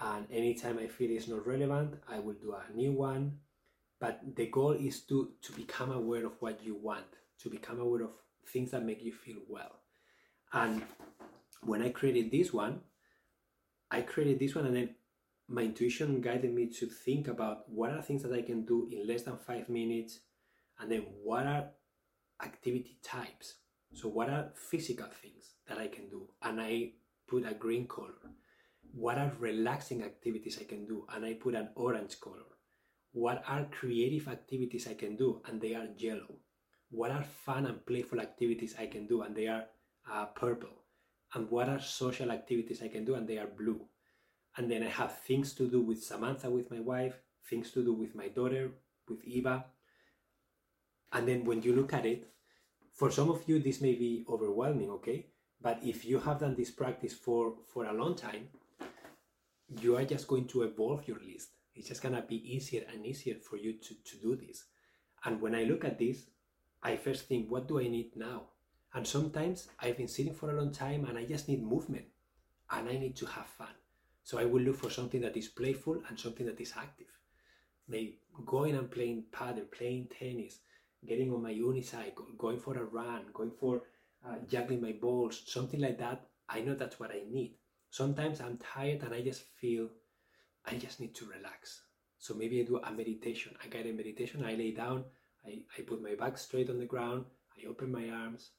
[0.00, 3.38] And anytime I feel it's not relevant, I will do a new one.
[4.00, 7.06] But the goal is to, to become aware of what you want,
[7.40, 8.10] to become aware of
[8.46, 9.80] things that make you feel well.
[10.52, 10.82] And
[11.62, 12.80] when I created this one,
[13.90, 14.94] I created this one and then
[15.48, 19.06] my intuition guided me to think about what are things that I can do in
[19.06, 20.20] less than five minutes,
[20.78, 21.70] and then what are
[22.44, 23.54] activity types.
[23.94, 26.28] So, what are physical things that I can do?
[26.42, 26.92] And I
[27.26, 28.12] put a green color.
[28.92, 31.06] What are relaxing activities I can do?
[31.14, 32.44] And I put an orange color.
[33.24, 35.42] What are creative activities I can do?
[35.46, 36.34] And they are yellow.
[36.90, 39.22] What are fun and playful activities I can do?
[39.22, 39.64] And they are
[40.10, 40.76] uh, purple.
[41.34, 43.14] And what are social activities I can do?
[43.14, 43.80] And they are blue
[44.58, 47.14] and then I have things to do with Samantha, with my wife,
[47.48, 48.72] things to do with my daughter,
[49.08, 49.64] with Eva.
[51.12, 52.28] And then when you look at it,
[52.92, 55.26] for some of you, this may be overwhelming, okay?
[55.62, 58.48] But if you have done this practice for, for a long time,
[59.80, 61.50] you are just going to evolve your list.
[61.78, 64.64] It's just gonna be easier and easier for you to, to do this.
[65.24, 66.24] And when I look at this,
[66.82, 68.48] I first think, what do I need now?
[68.94, 72.06] And sometimes I've been sitting for a long time and I just need movement
[72.70, 73.74] and I need to have fun.
[74.24, 77.06] So I will look for something that is playful and something that is active.
[77.86, 80.58] Maybe going and playing paddle, playing tennis,
[81.06, 83.82] getting on my unicycle, going for a run, going for
[84.26, 86.26] uh, juggling my balls, something like that.
[86.48, 87.54] I know that's what I need.
[87.90, 89.88] Sometimes I'm tired and I just feel
[90.70, 91.82] I just need to relax.
[92.18, 94.44] So maybe I do a meditation, a guided meditation.
[94.44, 95.04] I lay down,
[95.46, 97.24] I, I put my back straight on the ground,
[97.56, 98.50] I open my arms,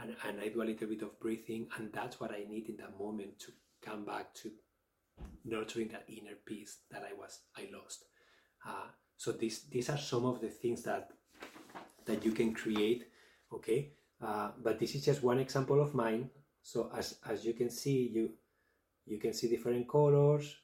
[0.00, 1.68] and, and I do a little bit of breathing.
[1.76, 3.52] And that's what I need in that moment to
[3.84, 4.50] come back to
[5.44, 8.04] nurturing that inner peace that I was I lost.
[8.66, 11.10] Uh, so these these are some of the things that
[12.06, 13.08] that you can create.
[13.52, 13.92] Okay,
[14.22, 16.30] uh, but this is just one example of mine.
[16.62, 18.30] So as as you can see, you
[19.04, 20.56] you can see different colors.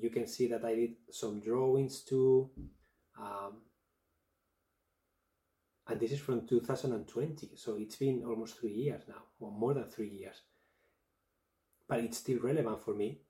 [0.00, 2.50] You can see that I did some drawings too.
[3.18, 3.58] Um,
[5.88, 9.84] and this is from 2020 so it's been almost three years now or more than
[9.84, 10.42] three years.
[11.88, 13.20] But it's still relevant for me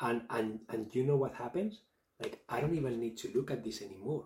[0.00, 1.82] and and and you know what happens?
[2.20, 4.24] Like i don't even need to look at this anymore.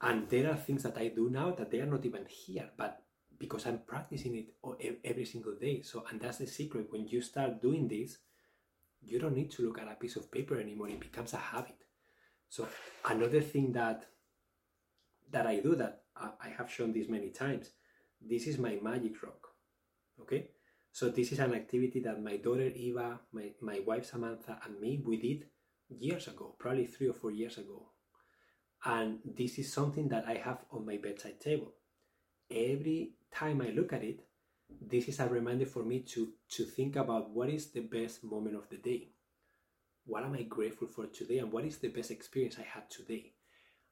[0.00, 3.02] And there are things that i do now that they are not even here but
[3.38, 5.82] because i'm practicing it every single day.
[5.82, 8.18] So and that's the secret when you start doing this
[9.06, 11.84] you don't need to look at a piece of paper anymore it becomes a habit
[12.48, 12.66] so
[13.08, 14.06] another thing that
[15.30, 17.70] that i do that i have shown this many times
[18.20, 19.48] this is my magic rock
[20.20, 20.48] okay
[20.96, 25.02] so this is an activity that my daughter Eva, my, my wife Samantha, and me
[25.04, 25.44] we did
[25.90, 27.90] years ago, probably three or four years ago.
[28.82, 31.74] And this is something that I have on my bedside table.
[32.50, 34.20] Every time I look at it,
[34.88, 38.56] this is a reminder for me to, to think about what is the best moment
[38.56, 39.08] of the day.
[40.04, 41.38] What am I grateful for today?
[41.38, 43.32] And what is the best experience I had today?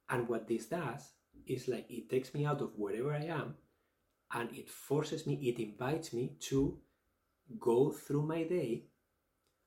[0.09, 1.11] And what this does
[1.47, 3.55] is like it takes me out of wherever I am
[4.33, 6.79] and it forces me, it invites me to
[7.59, 8.85] go through my day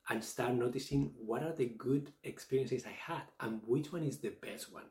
[0.09, 4.29] and start noticing what are the good experiences I had and which one is the
[4.41, 4.85] best one.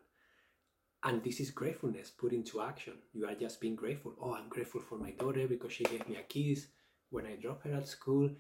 [1.05, 2.95] And this is gratefulness put into action.
[3.13, 4.15] You are just being grateful.
[4.21, 6.67] Oh, I'm grateful for my daughter because she gave me a kiss
[7.11, 8.31] when I dropped her at school.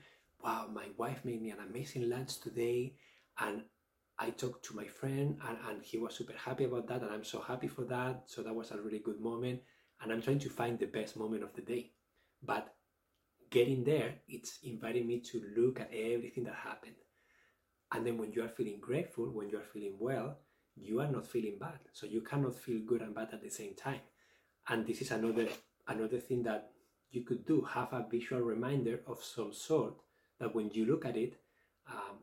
[0.42, 2.94] Wow, my wife made me an amazing lunch today.
[3.38, 3.62] And
[4.18, 7.24] I talked to my friend and, and he was super happy about that and I'm
[7.24, 8.22] so happy for that.
[8.26, 9.60] So that was a really good moment.
[10.00, 11.92] And I'm trying to find the best moment of the day.
[12.42, 12.74] But
[13.50, 16.96] getting there, it's inviting me to look at everything that happened.
[17.92, 20.38] And then when you are feeling grateful, when you are feeling well,
[20.76, 21.78] you are not feeling bad.
[21.92, 24.00] So you cannot feel good and bad at the same time.
[24.68, 25.48] And this is another
[25.88, 26.70] another thing that
[27.10, 27.62] you could do.
[27.62, 29.94] Have a visual reminder of some sort
[30.38, 31.34] that when you look at it,
[31.88, 32.18] um,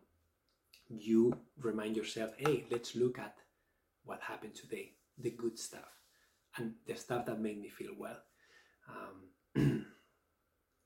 [0.89, 3.35] you remind yourself, hey, let's look at
[4.03, 5.97] what happened today, the good stuff,
[6.57, 8.17] and the stuff that made me feel well.
[8.89, 9.85] Um,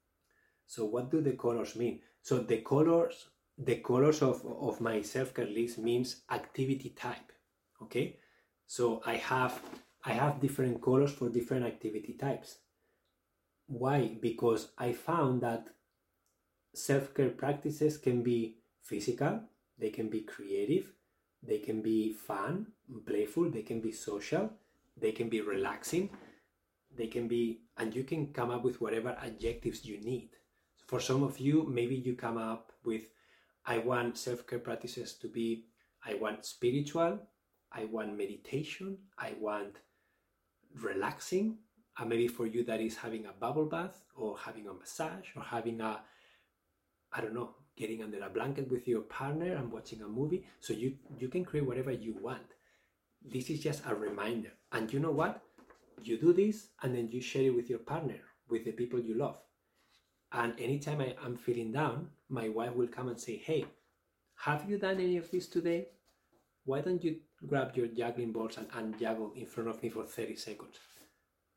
[0.67, 2.01] so, what do the colors mean?
[2.21, 7.31] So, the colors, the colors of, of my self care list means activity type.
[7.81, 8.17] Okay,
[8.65, 9.61] so I have
[10.03, 12.57] I have different colors for different activity types.
[13.67, 14.17] Why?
[14.21, 15.67] Because I found that
[16.73, 19.41] self care practices can be physical,
[19.77, 20.93] they can be creative,
[21.43, 22.67] they can be fun,
[23.05, 24.49] playful, they can be social,
[24.95, 26.09] they can be relaxing,
[26.95, 30.29] they can be, and you can come up with whatever adjectives you need.
[30.87, 33.03] For some of you, maybe you come up with,
[33.65, 35.65] I want self care practices to be,
[36.05, 37.19] I want spiritual,
[37.71, 39.77] I want meditation, I want
[40.81, 41.57] relaxing,
[41.97, 45.43] and maybe for you that is having a bubble bath or having a massage or
[45.43, 45.99] having a,
[47.11, 50.45] I don't know, getting under a blanket with your partner and watching a movie.
[50.59, 52.53] So you, you can create whatever you want.
[53.23, 54.51] This is just a reminder.
[54.71, 55.41] And you know what?
[56.03, 59.15] You do this and then you share it with your partner, with the people you
[59.15, 59.37] love.
[60.31, 63.65] And anytime I, am feeling down, my wife will come and say, Hey,
[64.35, 65.87] have you done any of this today?
[66.65, 70.03] Why don't you grab your juggling balls and, and juggle in front of me for
[70.03, 70.77] 30 seconds?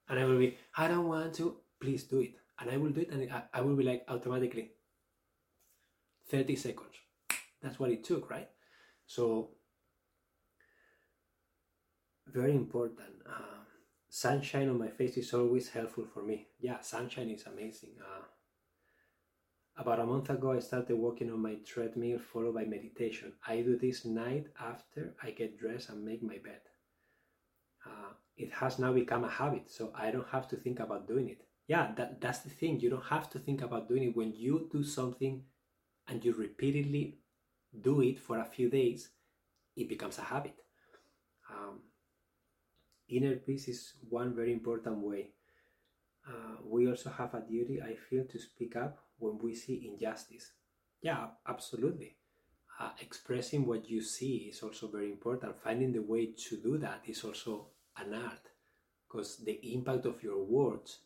[0.08, 2.34] And I will be, I don't want to, please do it.
[2.58, 4.72] And I will do it and I, I will be like automatically,
[6.28, 6.94] 30 seconds.
[7.62, 8.48] That's what it took, right?
[9.06, 9.50] So,
[12.26, 13.08] very important.
[13.26, 13.64] Uh,
[14.08, 16.48] sunshine on my face is always helpful for me.
[16.60, 17.90] Yeah, sunshine is amazing.
[18.00, 18.22] Uh,
[19.80, 23.32] about a month ago, I started walking on my treadmill followed by meditation.
[23.46, 26.60] I do this night after I get dressed and make my bed.
[27.86, 31.30] Uh, it has now become a habit, so I don't have to think about doing
[31.30, 31.46] it.
[31.66, 32.78] Yeah, that, that's the thing.
[32.80, 34.16] You don't have to think about doing it.
[34.16, 35.44] When you do something
[36.06, 37.16] and you repeatedly
[37.80, 39.08] do it for a few days,
[39.76, 40.56] it becomes a habit.
[41.50, 41.80] Um,
[43.08, 45.30] inner peace is one very important way.
[46.28, 50.52] Uh, we also have a duty, I feel, to speak up when we see injustice.
[51.02, 52.16] Yeah, absolutely.
[52.78, 55.56] Uh, expressing what you see is also very important.
[55.56, 57.66] Finding the way to do that is also
[57.96, 58.48] an art
[59.06, 60.98] because the impact of your words.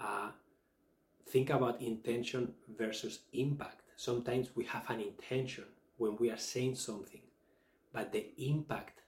[0.00, 0.30] Uh,
[1.28, 5.64] think about intention versus impact sometimes we have an intention
[5.98, 7.20] when we are saying something,
[7.92, 9.02] but the impact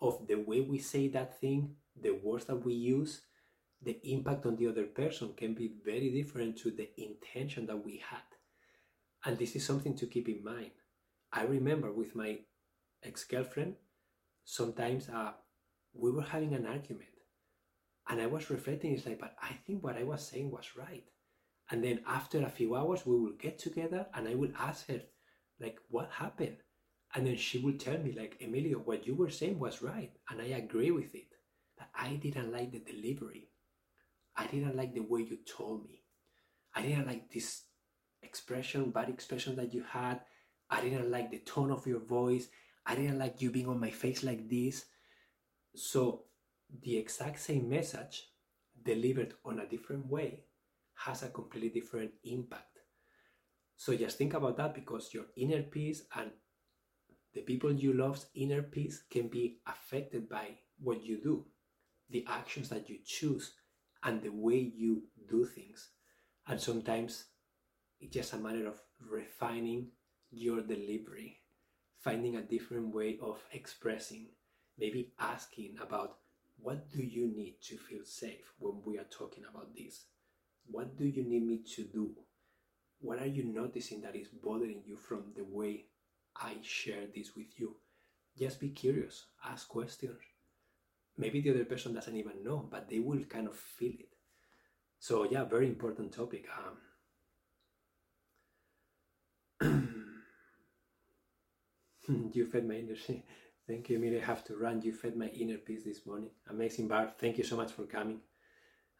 [0.00, 3.20] of the way we say that thing, the words that we use,
[3.82, 8.02] the impact on the other person can be very different to the intention that we
[8.10, 8.22] had.
[9.24, 10.72] And this is something to keep in mind.
[11.32, 12.40] I remember with my
[13.02, 13.76] ex girlfriend,
[14.44, 15.32] sometimes uh,
[15.94, 17.08] we were having an argument.
[18.08, 21.04] And I was reflecting, it's like, but I think what I was saying was right.
[21.70, 25.02] And then after a few hours, we will get together and I will ask her,
[25.60, 26.56] like, what happened?
[27.14, 30.12] And then she will tell me, like, Emilio, what you were saying was right.
[30.28, 31.28] And I agree with it.
[31.78, 33.49] But I didn't like the delivery.
[34.40, 36.00] I didn't like the way you told me.
[36.74, 37.64] I didn't like this
[38.22, 40.22] expression, bad expression that you had.
[40.70, 42.48] I didn't like the tone of your voice.
[42.86, 44.86] I didn't like you being on my face like this.
[45.76, 46.24] So
[46.82, 48.28] the exact same message
[48.82, 50.44] delivered on a different way
[50.94, 52.78] has a completely different impact.
[53.76, 56.30] So just think about that because your inner peace and
[57.34, 61.44] the people you love's inner peace can be affected by what you do,
[62.08, 63.52] the actions that you choose,
[64.02, 65.88] and the way you do things.
[66.46, 67.24] And sometimes
[68.00, 69.88] it's just a matter of refining
[70.30, 71.38] your delivery,
[71.98, 74.26] finding a different way of expressing,
[74.78, 76.16] maybe asking about
[76.58, 80.04] what do you need to feel safe when we are talking about this?
[80.66, 82.10] What do you need me to do?
[83.00, 85.86] What are you noticing that is bothering you from the way
[86.36, 87.76] I share this with you?
[88.38, 90.18] Just be curious, ask questions.
[91.20, 94.08] Maybe the other person doesn't even know, but they will kind of feel it.
[94.98, 96.46] So, yeah, very important topic.
[99.62, 99.90] Um,
[102.32, 103.22] you fed my energy.
[103.66, 104.20] Thank you, Emily.
[104.20, 104.80] I have to run.
[104.80, 106.30] You fed my inner peace this morning.
[106.48, 107.10] Amazing, Barb.
[107.18, 108.20] Thank you so much for coming.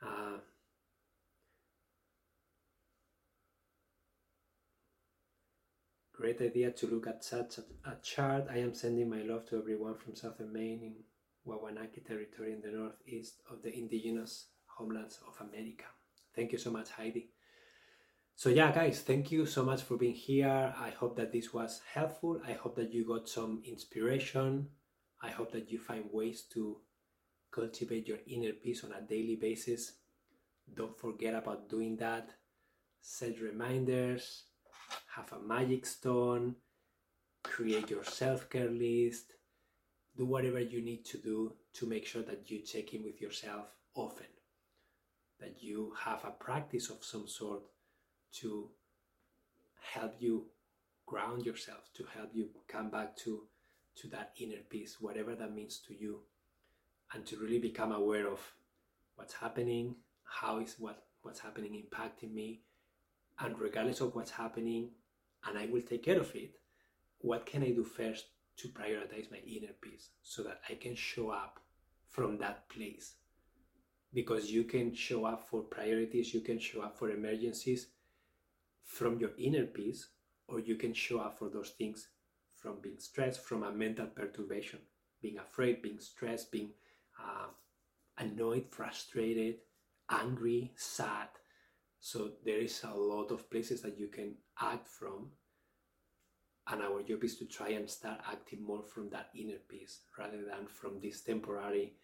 [0.02, 0.38] Uh,
[6.12, 8.44] great idea to look at such a, a chart.
[8.50, 10.96] I am sending my love to everyone from southern Maine
[11.44, 15.84] in Wabanaki territory in the northeast of the indigenous homelands of America.
[16.34, 17.30] Thank you so much, Heidi.
[18.36, 20.74] So, yeah, guys, thank you so much for being here.
[20.78, 22.40] I hope that this was helpful.
[22.46, 24.68] I hope that you got some inspiration.
[25.20, 26.78] I hope that you find ways to
[27.52, 29.92] cultivate your inner peace on a daily basis.
[30.72, 32.30] Don't forget about doing that.
[33.02, 34.44] Set reminders,
[35.14, 36.54] have a magic stone,
[37.42, 39.34] create your self care list,
[40.20, 43.68] do whatever you need to do to make sure that you check in with yourself
[43.94, 44.26] often,
[45.40, 47.62] that you have a practice of some sort
[48.30, 48.68] to
[49.94, 50.44] help you
[51.06, 53.44] ground yourself, to help you come back to,
[53.96, 56.20] to that inner peace, whatever that means to you,
[57.14, 58.40] and to really become aware of
[59.16, 59.94] what's happening,
[60.24, 62.60] how is what, what's happening impacting me,
[63.38, 64.90] and regardless of what's happening,
[65.46, 66.50] and I will take care of it,
[67.22, 68.26] what can I do first
[68.60, 71.60] to prioritize my inner peace so that I can show up
[72.08, 73.14] from that place?
[74.12, 77.88] Because you can show up for priorities, you can show up for emergencies
[78.84, 80.08] from your inner peace,
[80.48, 82.08] or you can show up for those things
[82.56, 84.80] from being stressed, from a mental perturbation,
[85.22, 86.70] being afraid, being stressed, being
[87.22, 87.46] uh,
[88.18, 89.56] annoyed, frustrated,
[90.10, 91.28] angry, sad.
[92.00, 95.30] So there is a lot of places that you can act from.
[96.68, 100.38] And our job is to try and start acting more from that inner peace rather
[100.38, 101.94] than from these temporary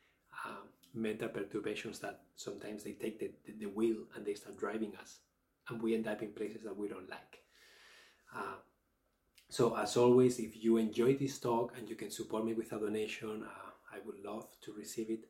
[0.45, 4.93] uh, mental perturbations that sometimes they take the, the, the, wheel and they start driving
[5.01, 5.19] us.
[5.69, 7.39] And we end up in places that we don't like.
[8.35, 8.57] Uh,
[9.49, 12.79] so, as always, if you enjoy this talk and you can support me with a
[12.81, 15.27] donation, uh, I would love to receive it.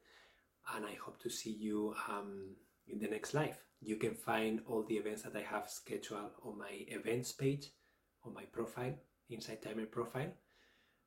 [0.74, 2.56] And I hope to see you um,
[2.88, 3.58] in the next live.
[3.80, 7.70] You can find all the events that I have scheduled on my events page
[8.24, 8.94] on my profile,
[9.28, 10.32] Insight Timer profile.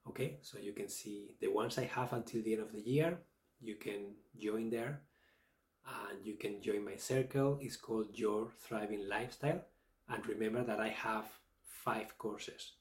[0.08, 3.20] Okay, so you can see the ones I have until the end of the year.
[3.60, 5.02] You can join there
[5.86, 7.58] and you can join my circle.
[7.62, 9.62] It's called Your Thriving Lifestyle.
[10.08, 11.26] And remember that I have
[11.64, 12.74] five courses.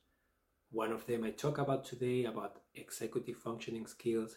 [0.71, 4.37] One of them I talk about today about executive functioning skills,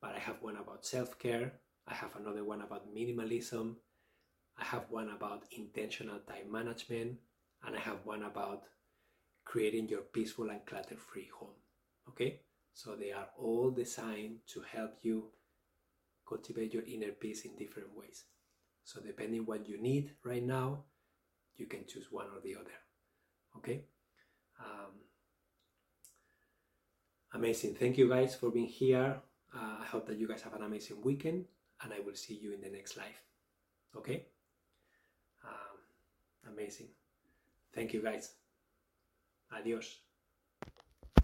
[0.00, 1.52] but I have one about self care.
[1.86, 3.76] I have another one about minimalism.
[4.58, 7.18] I have one about intentional time management,
[7.64, 8.64] and I have one about
[9.44, 11.54] creating your peaceful and clutter free home.
[12.08, 12.40] Okay?
[12.74, 15.30] So they are all designed to help you
[16.28, 18.24] cultivate your inner peace in different ways.
[18.84, 20.84] So depending what you need right now,
[21.56, 22.78] you can choose one or the other.
[23.58, 23.84] Okay?
[24.58, 24.92] Um,
[27.34, 27.74] amazing.
[27.74, 29.20] Thank you guys for being here.
[29.54, 31.44] Uh, I hope that you guys have an amazing weekend
[31.82, 33.20] and I will see you in the next live.
[33.96, 34.26] Okay?
[35.44, 36.88] Um, amazing.
[37.74, 38.34] Thank you guys.
[39.52, 40.01] Adiós.